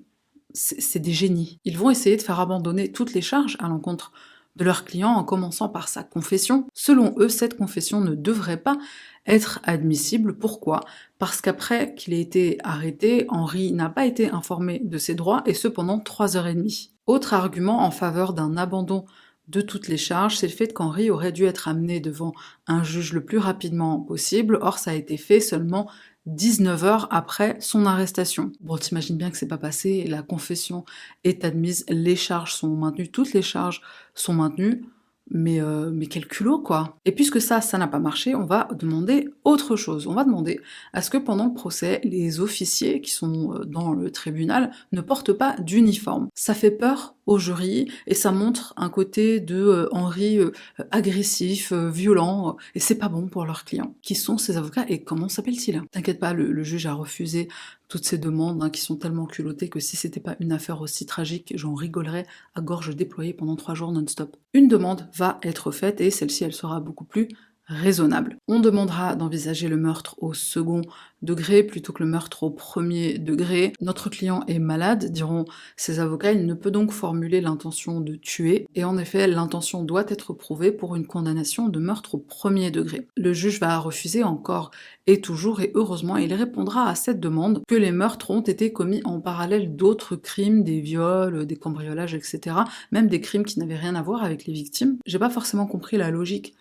[0.53, 1.59] c'est des génies.
[1.65, 4.11] Ils vont essayer de faire abandonner toutes les charges à l'encontre
[4.55, 6.67] de leur client en commençant par sa confession.
[6.73, 8.77] Selon eux, cette confession ne devrait pas
[9.25, 10.37] être admissible.
[10.37, 10.81] Pourquoi?
[11.17, 15.53] Parce qu'après qu'il ait été arrêté, Henri n'a pas été informé de ses droits et
[15.53, 16.91] ce pendant trois heures et demie.
[17.07, 19.05] Autre argument en faveur d'un abandon
[19.47, 22.33] de toutes les charges, c'est le fait qu'Henri aurait dû être amené devant
[22.67, 24.59] un juge le plus rapidement possible.
[24.61, 25.89] Or, ça a été fait seulement
[26.25, 28.51] 19 heures après son arrestation.
[28.61, 30.85] Bon, t'imagines bien que c'est pas passé, la confession
[31.23, 33.81] est admise, les charges sont maintenues, toutes les charges
[34.13, 34.83] sont maintenues,
[35.31, 36.97] mais, euh, mais quel culot quoi.
[37.05, 40.07] Et puisque ça, ça n'a pas marché, on va demander autre chose.
[40.07, 40.59] On va demander
[40.93, 45.01] à ce que pendant le procès, les officiers qui sont euh, dans le tribunal ne
[45.01, 46.29] portent pas d'uniforme.
[46.33, 50.51] Ça fait peur jury et ça montre un côté de euh, Henri euh,
[50.91, 53.95] agressif, euh, violent et c'est pas bon pour leurs clients.
[54.01, 55.81] Qui sont ces avocats et comment s'appellent-ils?
[55.91, 57.47] T'inquiète pas, le, juge a refusé
[57.87, 61.05] toutes ces demandes hein, qui sont tellement culottées que si c'était pas une affaire aussi
[61.05, 62.25] tragique, j'en rigolerais
[62.55, 64.37] à gorge déployée pendant trois jours non-stop.
[64.53, 67.27] Une demande va être faite et celle-ci elle sera beaucoup plus
[67.69, 68.37] raisonnable.
[68.47, 70.81] On demandera d'envisager le meurtre au second
[71.21, 73.73] degré plutôt que le meurtre au premier degré.
[73.81, 75.45] Notre client est malade, diront
[75.77, 80.05] ses avocats, il ne peut donc formuler l'intention de tuer, et en effet, l'intention doit
[80.07, 83.07] être prouvée pour une condamnation de meurtre au premier degré.
[83.15, 84.71] Le juge va refuser encore
[85.07, 89.01] et toujours, et heureusement, il répondra à cette demande que les meurtres ont été commis
[89.03, 92.55] en parallèle d'autres crimes, des viols, des cambriolages, etc.,
[92.91, 94.97] même des crimes qui n'avaient rien à voir avec les victimes.
[95.05, 96.55] J'ai pas forcément compris la logique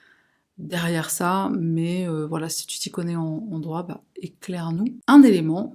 [0.58, 4.86] derrière ça, mais euh, voilà, si tu t'y connais en, droit, bah, éclaire-nous.
[5.06, 5.74] Un élément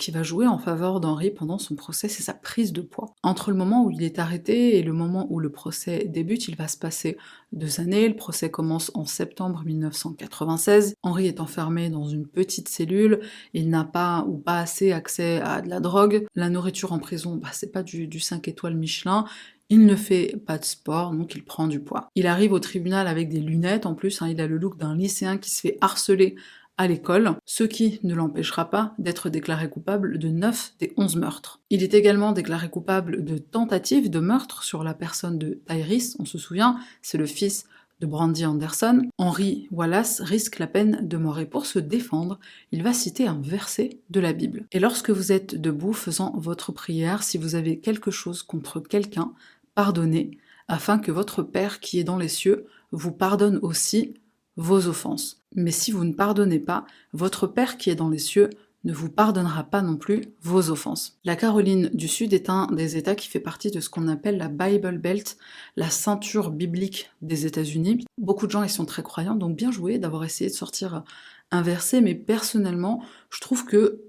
[0.00, 3.14] qui va jouer en faveur d'Henri pendant son procès, c'est sa prise de poids.
[3.22, 6.56] Entre le moment où il est arrêté et le moment où le procès débute, il
[6.56, 7.18] va se passer
[7.52, 8.08] deux années.
[8.08, 10.94] Le procès commence en septembre 1996.
[11.02, 13.20] Henri est enfermé dans une petite cellule.
[13.52, 16.26] Il n'a pas ou pas assez accès à de la drogue.
[16.34, 19.26] La nourriture en prison, bah, c'est pas du, du 5 étoiles Michelin.
[19.72, 22.08] Il ne fait pas de sport, donc il prend du poids.
[22.16, 24.96] Il arrive au tribunal avec des lunettes, en plus, hein, il a le look d'un
[24.96, 26.34] lycéen qui se fait harceler
[26.80, 31.60] à l'école, ce qui ne l'empêchera pas d'être déclaré coupable de 9 des 11 meurtres.
[31.68, 36.24] Il est également déclaré coupable de tentative de meurtre sur la personne de Tyrese, on
[36.24, 37.66] se souvient, c'est le fils
[38.00, 42.40] de Brandy Anderson, Henry Wallace risque la peine de mort et pour se défendre,
[42.72, 44.64] il va citer un verset de la Bible.
[44.72, 49.34] Et lorsque vous êtes debout faisant votre prière, si vous avez quelque chose contre quelqu'un,
[49.74, 54.14] pardonnez, afin que votre Père qui est dans les cieux vous pardonne aussi
[54.56, 55.42] vos offenses.
[55.54, 58.50] Mais si vous ne pardonnez pas, votre Père qui est dans les cieux
[58.84, 61.18] ne vous pardonnera pas non plus vos offenses.
[61.24, 64.38] La Caroline du Sud est un des États qui fait partie de ce qu'on appelle
[64.38, 65.36] la Bible Belt,
[65.76, 68.06] la ceinture biblique des États-Unis.
[68.16, 71.04] Beaucoup de gens y sont très croyants, donc bien joué d'avoir essayé de sortir
[71.50, 74.00] un verset, mais personnellement, je trouve que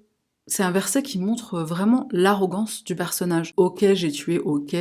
[0.48, 3.54] c'est un verset qui montre vraiment l'arrogance du personnage.
[3.58, 4.76] Ok, j'ai tué, ok,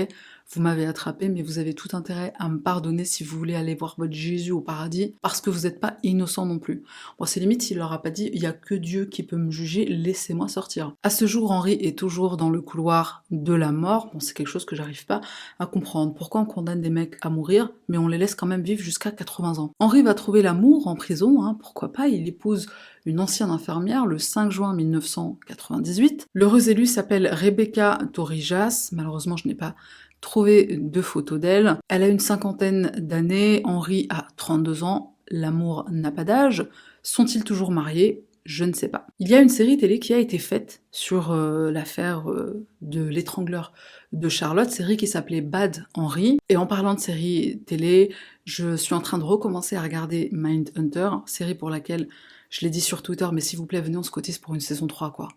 [0.52, 3.74] vous m'avez attrapé, mais vous avez tout intérêt à me pardonner si vous voulez aller
[3.74, 6.82] voir votre Jésus au paradis, parce que vous n'êtes pas innocent non plus.
[7.18, 9.36] Bon, c'est limite s'il leur a pas dit, il y a que Dieu qui peut
[9.36, 10.94] me juger, laissez-moi sortir.
[11.02, 14.10] À ce jour, Henri est toujours dans le couloir de la mort.
[14.12, 15.20] Bon, c'est quelque chose que j'arrive pas
[15.58, 16.14] à comprendre.
[16.14, 19.12] Pourquoi on condamne des mecs à mourir, mais on les laisse quand même vivre jusqu'à
[19.12, 19.72] 80 ans?
[19.78, 22.66] Henri va trouver l'amour en prison, hein, pourquoi pas, il épouse
[23.06, 26.26] une ancienne infirmière le 5 juin 1998.
[26.34, 28.90] L'heureuse élue s'appelle Rebecca Torrijas.
[28.92, 29.74] Malheureusement, je n'ai pas
[30.20, 31.78] trouvé deux photos d'elle.
[31.88, 36.66] Elle a une cinquantaine d'années, Henri a 32 ans, l'amour n'a pas d'âge.
[37.02, 38.24] Sont-ils toujours mariés?
[38.44, 39.06] Je ne sais pas.
[39.18, 43.02] Il y a une série télé qui a été faite sur euh, l'affaire euh, de
[43.04, 43.72] l'étrangleur
[44.12, 46.38] de Charlotte, série qui s'appelait Bad Henry.
[46.48, 48.14] Et en parlant de série télé,
[48.46, 52.08] je suis en train de recommencer à regarder Mindhunter, série pour laquelle
[52.48, 54.60] je l'ai dit sur Twitter, mais s'il vous plaît, venez, on se cotise pour une
[54.60, 55.28] saison 3, quoi.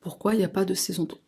[0.00, 1.20] Pourquoi il n'y a pas de saison 3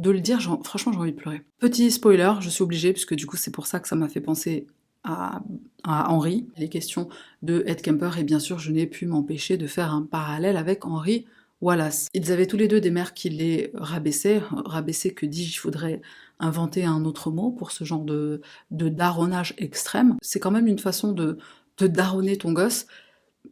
[0.00, 1.42] De le dire, franchement, j'ai envie de pleurer.
[1.58, 4.22] Petit spoiler, je suis obligée, puisque du coup, c'est pour ça que ça m'a fait
[4.22, 4.66] penser
[5.04, 5.42] à,
[5.84, 6.46] à Henry.
[6.56, 7.10] Les questions
[7.42, 10.86] de Ed Kemper, et bien sûr, je n'ai pu m'empêcher de faire un parallèle avec
[10.86, 11.26] Henry
[11.60, 12.08] Wallace.
[12.14, 14.40] Ils avaient tous les deux des mères qui les rabaissaient.
[14.50, 16.00] Rabaisser, que dis-je, il faudrait
[16.38, 18.40] inventer un autre mot pour ce genre de,
[18.70, 20.16] de daronnage extrême.
[20.22, 21.36] C'est quand même une façon de,
[21.76, 22.86] de daronner ton gosse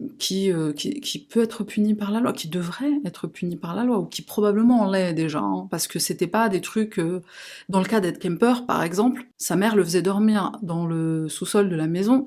[0.00, 3.98] euh, qui, peut être puni par la loi, qui devrait être puni par la loi,
[3.98, 6.98] ou qui probablement l'est déjà, hein, parce que c'était pas des trucs...
[6.98, 7.22] Euh,
[7.68, 11.68] dans le cas d'Ed Kemper, par exemple, sa mère le faisait dormir dans le sous-sol
[11.68, 12.26] de la maison,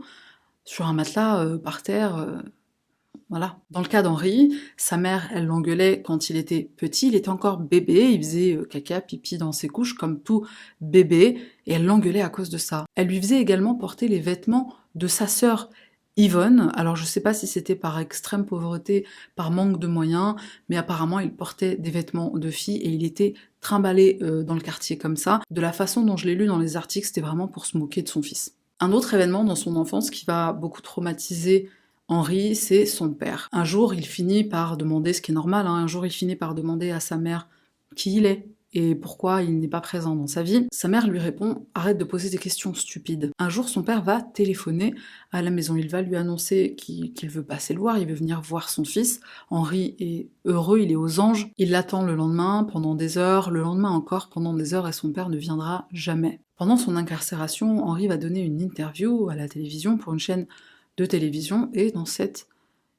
[0.65, 2.41] sur un matelas euh, par terre...
[3.29, 3.59] Voilà.
[3.69, 7.59] Dans le cas d'Henri, sa mère, elle l'engueulait quand il était petit, il était encore
[7.59, 10.45] bébé, il faisait caca, pipi dans ses couches comme tout
[10.81, 12.83] bébé, et elle l'engueulait à cause de ça.
[12.95, 15.69] Elle lui faisait également porter les vêtements de sa sœur,
[16.17, 16.71] Yvonne.
[16.75, 19.05] Alors je sais pas si c'était par extrême pauvreté,
[19.35, 20.35] par manque de moyens,
[20.69, 24.61] mais apparemment il portait des vêtements de fille et il était trimballé euh, dans le
[24.61, 25.41] quartier comme ça.
[25.49, 28.01] De la façon dont je l'ai lu dans les articles, c'était vraiment pour se moquer
[28.01, 28.55] de son fils.
[28.79, 31.69] Un autre événement dans son enfance qui va beaucoup traumatiser
[32.07, 33.47] Henri, c'est son père.
[33.53, 36.35] Un jour, il finit par demander, ce qui est normal, hein, un jour il finit
[36.35, 37.47] par demander à sa mère
[37.95, 41.19] qui il est, et pourquoi il n'est pas présent dans sa vie, sa mère lui
[41.19, 43.31] répond Arrête de poser des questions stupides.
[43.37, 44.93] Un jour, son père va téléphoner
[45.31, 45.75] à la maison.
[45.75, 49.19] Il va lui annoncer qu'il veut passer le voir, il veut venir voir son fils.
[49.49, 51.51] Henri est heureux, il est aux anges.
[51.57, 55.11] Il l'attend le lendemain pendant des heures, le lendemain encore pendant des heures, et son
[55.11, 56.39] père ne viendra jamais.
[56.55, 60.47] Pendant son incarcération, Henri va donner une interview à la télévision pour une chaîne
[60.97, 62.47] de télévision, et dans cette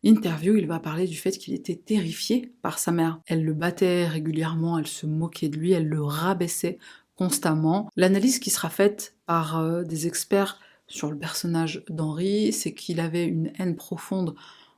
[0.02, 3.20] interview, il va parler du fait qu'il était terrifié par sa mère.
[3.26, 6.78] Elle le battait régulièrement, elle se moquait de lui, elle le rabaissait
[7.16, 7.88] constamment.
[7.96, 13.24] L'analyse qui sera faite par euh, des experts sur le personnage d'Henri, c'est qu'il avait
[13.24, 14.34] une haine profonde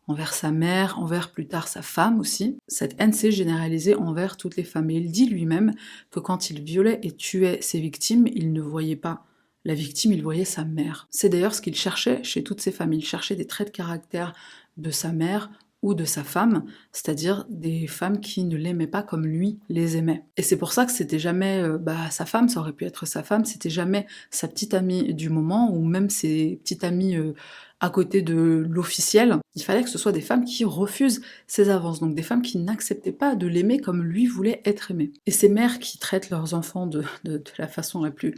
[0.06, 2.56] envers sa mère, envers plus tard sa femme aussi.
[2.68, 4.90] Cette haine s'est généralisée envers toutes les femmes.
[4.90, 5.74] Et il dit lui-même
[6.10, 9.24] que quand il violait et tuait ses victimes, il ne voyait pas
[9.64, 11.08] la victime, il voyait sa mère.
[11.10, 12.92] C'est d'ailleurs ce qu'il cherchait chez toutes ces femmes.
[12.92, 14.34] Il cherchait des traits de caractère
[14.76, 15.50] de sa mère
[15.84, 20.24] ou de sa femme, c'est-à-dire des femmes qui ne l'aimaient pas comme lui les aimait.
[20.38, 23.04] Et c'est pour ça que c'était jamais euh, bah, sa femme, ça aurait pu être
[23.04, 27.34] sa femme, c'était jamais sa petite amie du moment ou même ses petites amies euh,
[27.80, 29.36] à côté de l'officiel.
[29.56, 32.56] Il fallait que ce soit des femmes qui refusent ses avances, donc des femmes qui
[32.56, 35.12] n'acceptaient pas de l'aimer comme lui voulait être aimé.
[35.26, 38.34] Et ces mères qui traitent leurs enfants de, de la façon la plus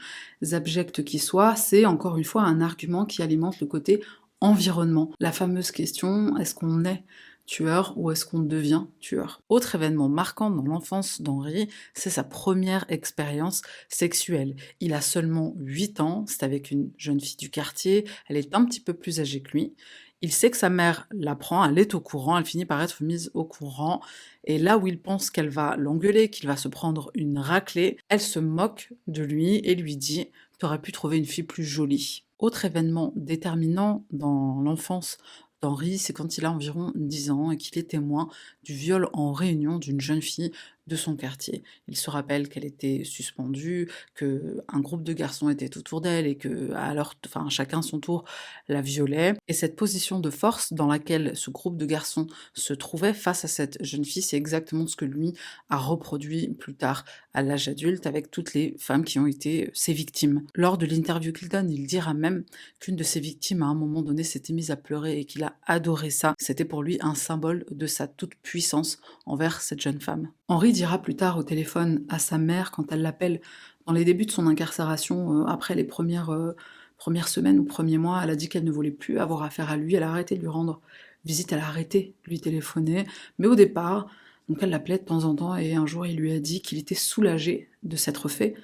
[0.51, 4.03] abjecte qui soit, c'est encore une fois un argument qui alimente le côté
[4.41, 5.12] environnement.
[5.20, 7.05] La fameuse question, est-ce qu'on est
[7.47, 9.43] tueur ou est-ce qu'on devient tueur?
[9.49, 14.57] Autre événement marquant dans l'enfance d'Henri, c'est sa première expérience sexuelle.
[14.80, 18.64] Il a seulement 8 ans, c'est avec une jeune fille du quartier, elle est un
[18.64, 19.74] petit peu plus âgée que lui.
[20.22, 23.30] Il sait que sa mère l'apprend, elle est au courant, elle finit par être mise
[23.34, 24.01] au courant,
[24.45, 28.20] et là où il pense qu'elle va l'engueuler, qu'il va se prendre une raclée, elle
[28.20, 30.30] se moque de lui et lui dit
[30.62, 32.24] «aurais pu trouver une fille plus jolie».
[32.39, 35.18] Autre événement déterminant dans l'enfance
[35.62, 38.28] d'Henri, c'est quand il a environ 10 ans et qu'il est témoin
[38.62, 40.53] du viol en réunion d'une jeune fille
[40.87, 41.62] de son quartier.
[41.89, 46.37] Il se rappelle qu'elle était suspendue, que un groupe de garçons était autour d'elle et
[46.37, 48.24] que alors, enfin, chacun son tour
[48.68, 49.34] la violait.
[49.49, 53.49] Et cette position de force dans laquelle ce groupe de garçons se trouvait face à
[53.49, 55.32] cette jeune fille, c'est exactement ce que lui
[55.70, 59.93] a reproduit plus tard à l'âge adulte avec toutes les femmes qui ont été ses
[59.93, 60.43] victimes.
[60.55, 62.45] Lors de l'interview qu'il donne, il dira même
[62.80, 65.57] qu'une de ses victimes à un moment donné s'était mise à pleurer et qu'il a
[65.66, 66.34] adoré ça.
[66.39, 70.30] C'était pour lui un symbole de sa toute puissance envers cette jeune femme.
[70.77, 73.41] Dira plus tard au téléphone à sa mère quand elle l'appelle
[73.87, 76.57] dans les débuts de son incarcération, euh, après les premières, euh,
[76.99, 79.77] premières semaines ou premiers mois, elle a dit qu'elle ne voulait plus avoir affaire à
[79.77, 80.81] lui, elle a arrêté de lui rendre
[81.24, 83.05] visite, elle a arrêté de lui téléphoner,
[83.39, 84.09] mais au départ,
[84.49, 86.79] donc elle l'appelait de temps en temps et un jour il lui a dit qu'il
[86.79, 88.55] était soulagé de s'être fait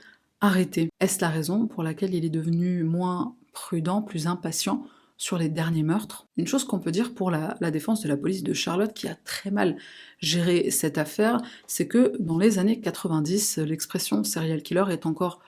[0.40, 0.88] arrêter.
[1.00, 4.86] Est-ce la raison pour laquelle il est devenu moins prudent, plus impatient
[5.22, 6.26] sur les derniers meurtres.
[6.36, 9.14] Une chose qu'on peut dire pour la, défense de la police de Charlotte, qui a
[9.14, 9.76] très mal
[10.18, 15.38] géré cette affaire, c'est que dans les années 90, l'expression serial killer est encore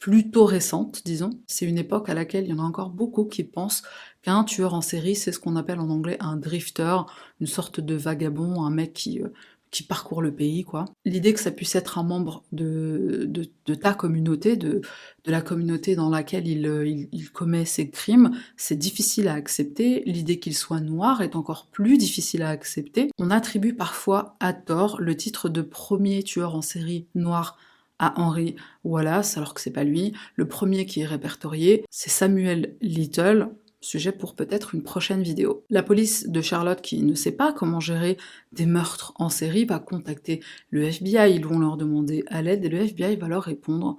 [0.00, 1.30] plutôt récente, disons.
[1.46, 3.84] C'est une époque à laquelle il y en a encore beaucoup qui pensent
[4.22, 6.96] qu'un tueur en série, c'est ce qu'on appelle en anglais un drifter,
[7.40, 9.28] une sorte de vagabond, un mec qui euh,
[9.70, 10.86] qui parcourt le pays, quoi.
[11.04, 13.30] L'idée que ça puisse être un membre de,
[13.80, 14.80] ta communauté, de,
[15.26, 20.02] la communauté dans laquelle il, il, il commet ses crimes, c'est difficile à accepter.
[20.06, 23.10] L'idée qu'il soit noir est encore plus difficile à accepter.
[23.18, 27.56] On attribue parfois à tort le titre de premier tueur en série noir
[28.00, 30.12] à Henry Wallace, alors que c'est pas lui.
[30.34, 33.50] Le premier qui est répertorié, c'est Samuel Little,
[33.80, 35.64] sujet pour peut-être une prochaine vidéo.
[35.70, 38.16] La police de Charlotte, qui ne sait pas comment gérer
[38.52, 42.68] des meurtres en série, va contacter le FBI, ils vont leur demander à l'aide, et
[42.68, 43.96] le FBI va leur répondre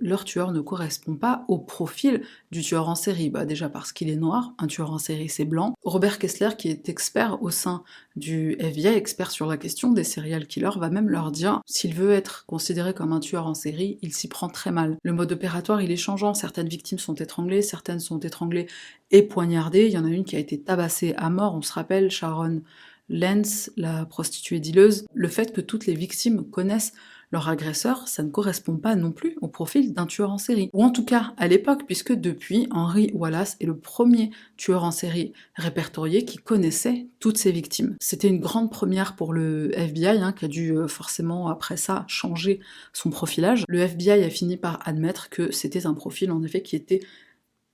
[0.00, 3.30] leur tueur ne correspond pas au profil du tueur en série.
[3.30, 5.74] Bah déjà parce qu'il est noir, un tueur en série c'est blanc.
[5.84, 7.82] Robert Kessler, qui est expert au sein
[8.16, 12.12] du FBI, expert sur la question des serial killers, va même leur dire s'il veut
[12.12, 14.96] être considéré comme un tueur en série, il s'y prend très mal.
[15.02, 18.66] Le mode opératoire il est changeant, certaines victimes sont étranglées, certaines sont étranglées
[19.10, 21.72] et poignardées, il y en a une qui a été tabassée à mort, on se
[21.72, 22.62] rappelle Sharon
[23.08, 26.94] Lenz, la prostituée dileuse, le fait que toutes les victimes connaissent
[27.34, 30.70] leur agresseur, ça ne correspond pas non plus au profil d'un tueur en série.
[30.72, 34.92] Ou en tout cas à l'époque, puisque depuis, Henry Wallace est le premier tueur en
[34.92, 37.96] série répertorié qui connaissait toutes ses victimes.
[38.00, 42.04] C'était une grande première pour le FBI, hein, qui a dû euh, forcément après ça
[42.06, 42.60] changer
[42.92, 43.64] son profilage.
[43.66, 47.00] Le FBI a fini par admettre que c'était un profil en effet qui était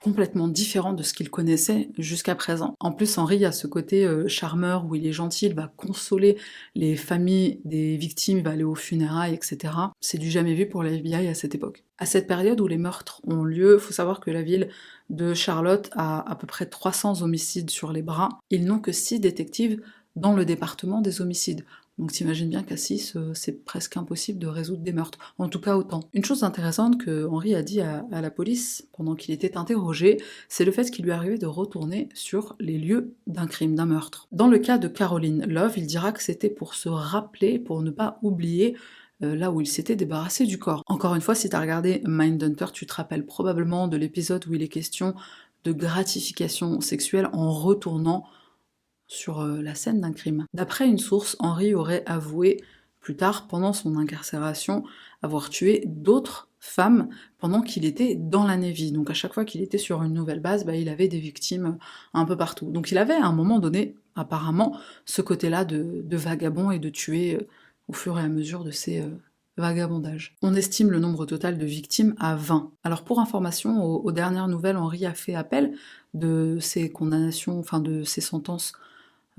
[0.03, 2.75] complètement différent de ce qu'il connaissait jusqu'à présent.
[2.81, 6.39] En plus, Henri a ce côté euh, charmeur où il est gentil, il va consoler
[6.75, 9.75] les familles des victimes, il va aller aux funérailles, etc.
[10.01, 11.85] C'est du jamais vu pour la FBI à cette époque.
[11.99, 14.71] À cette période où les meurtres ont lieu, faut savoir que la ville
[15.11, 18.31] de Charlotte a à peu près 300 homicides sur les bras.
[18.51, 19.83] Ils n'ont que 6 détectives
[20.17, 21.65] dans le département des homicides.
[22.01, 25.19] Donc t'imagines bien qu'à 6, euh, c'est presque impossible de résoudre des meurtres.
[25.37, 26.01] En tout cas autant.
[26.15, 30.17] Une chose intéressante que Henri a dit à, la police pendant qu'il était interrogé,
[30.49, 34.29] c'est le fait qu'il lui arrivait de retourner sur les lieux d'un crime, d'un meurtre.
[34.33, 37.91] Dans le cas de Caroline Love, il dira que c'était pour se rappeler, pour ne
[37.91, 38.79] pas oublier
[39.23, 40.83] euh, là où il s'était débarrassé du corps.
[40.87, 44.63] Encore une fois, si t'as regardé Mindhunter, tu te rappelles probablement de l'épisode où il
[44.63, 45.15] est question
[45.65, 48.25] de gratification sexuelle en retournant
[49.11, 50.47] sur euh, la scène d'un crime.
[50.55, 52.63] D'après une source, Henri aurait avoué
[53.01, 54.85] plus tard, pendant son incarcération,
[55.23, 57.09] avoir tué d'autres femmes
[57.39, 58.93] pendant qu'il était dans la Navy.
[58.93, 61.79] Donc à chaque fois qu'il était sur une nouvelle base, bah, il avait des victimes
[62.15, 62.71] un peu partout.
[62.71, 67.37] Donc il avait à un moment donné, apparemment, ce côté-là de, vagabond et de tuer
[67.37, 67.49] euh,
[67.89, 69.09] au fur et à mesure de ses euh,
[69.57, 70.37] vagabondage.
[70.43, 72.71] On estime le nombre total de victimes à 20.
[72.85, 75.75] Alors pour information, aux, dernières nouvelles, Henri a fait appel
[76.13, 78.75] de ces condamnations, enfin de ces sentences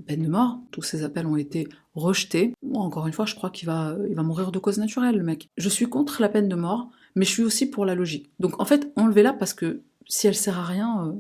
[0.02, 0.60] peine de mort.
[0.72, 2.54] Tous ces appels ont été rejetés.
[2.74, 5.50] encore une fois, je crois qu'il va, mourir de cause naturelle, le mec.
[5.58, 8.32] Je suis contre la peine de mort, mais je suis aussi pour la logique.
[8.40, 11.12] Donc en fait, enlevez-la parce que si elle sert à rien, euh,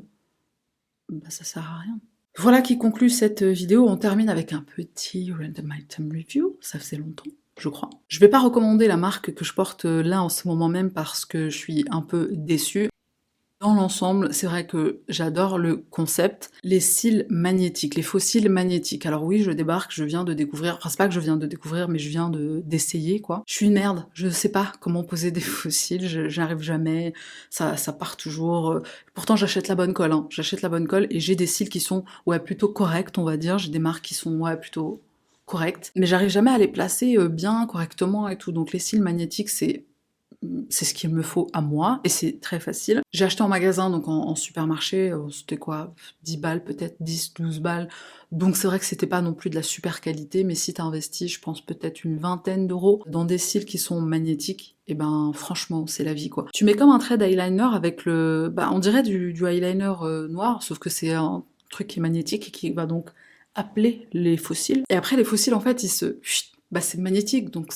[1.09, 1.99] bah ça sert à rien.
[2.38, 3.88] Voilà qui conclut cette vidéo.
[3.88, 6.57] On termine avec un petit random item review.
[6.61, 7.25] Ça faisait longtemps
[7.61, 7.89] je crois.
[8.07, 11.25] Je vais pas recommander la marque que je porte là en ce moment même parce
[11.25, 12.89] que je suis un peu déçue.
[13.62, 19.05] Dans l'ensemble, c'est vrai que j'adore le concept, les cils magnétiques, les fossiles magnétiques.
[19.05, 21.45] Alors oui, je débarque, je viens de découvrir, enfin c'est pas que je viens de
[21.45, 23.43] découvrir, mais je viens de d'essayer quoi.
[23.45, 27.14] Je suis une merde, je sais pas comment poser des fossiles, j'arrive jamais,
[27.51, 28.80] ça, ça part toujours.
[29.14, 30.26] Pourtant j'achète la bonne colle, hein.
[30.32, 33.38] j'achète la bonne colle et j'ai des cils qui sont ouais plutôt corrects, on va
[33.38, 33.59] dire.
[33.59, 35.03] J'ai des marques qui sont ouais plutôt
[35.45, 38.51] correctes, mais j'arrive jamais à les placer euh, bien, correctement et tout.
[38.51, 39.86] Donc les cils magnétiques c'est
[40.69, 43.01] c'est ce qu'il me faut à moi et c'est très facile.
[43.11, 47.59] J'ai acheté en magasin, donc en, supermarché, euh, c'était quoi 10 balles peut-être, 10, 12
[47.59, 47.89] balles.
[48.31, 50.83] Donc c'est vrai que c'était pas non plus de la super qualité, mais si t'as
[50.83, 54.95] investi, je pense peut-être une vingtaine d'euros dans des cils qui sont magnétiques, et eh
[54.95, 56.47] ben franchement, c'est la vie quoi.
[56.53, 58.49] Tu mets comme un trait d'eyeliner avec le...
[58.51, 62.47] Bah on dirait du, eyeliner euh, noir, sauf que c'est un truc qui est magnétique
[62.47, 63.09] et qui va donc
[63.53, 64.83] appeler les fossiles.
[64.89, 66.17] Et après les fossiles en fait, ils se...
[66.71, 67.73] Bah c'est magnétique, donc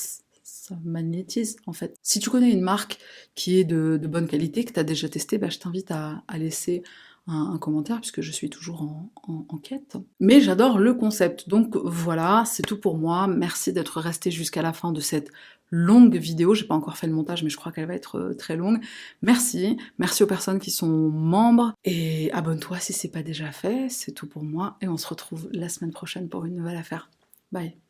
[0.67, 1.95] ça magnétise en fait.
[2.01, 2.97] Si tu connais une marque
[3.35, 6.81] qui est de, bonne qualité, que tu as déjà testé, bah, je t'invite à, laisser
[7.27, 9.97] un, commentaire puisque je suis toujours en, quête.
[10.19, 11.49] Mais j'adore le concept.
[11.49, 13.27] Donc voilà, c'est tout pour moi.
[13.27, 15.29] Merci d'être resté jusqu'à la fin de cette
[15.69, 16.55] longue vidéo.
[16.55, 18.79] J'ai pas encore fait le montage, mais je crois qu'elle va être euh, très longue.
[19.21, 19.77] Merci.
[19.99, 21.73] Merci aux personnes qui sont membres.
[21.83, 23.87] Et abonne-toi si c'est pas déjà fait.
[23.89, 24.77] C'est tout pour moi.
[24.81, 27.09] Et on se retrouve la semaine prochaine pour une nouvelle affaire.
[27.51, 27.84] Bye.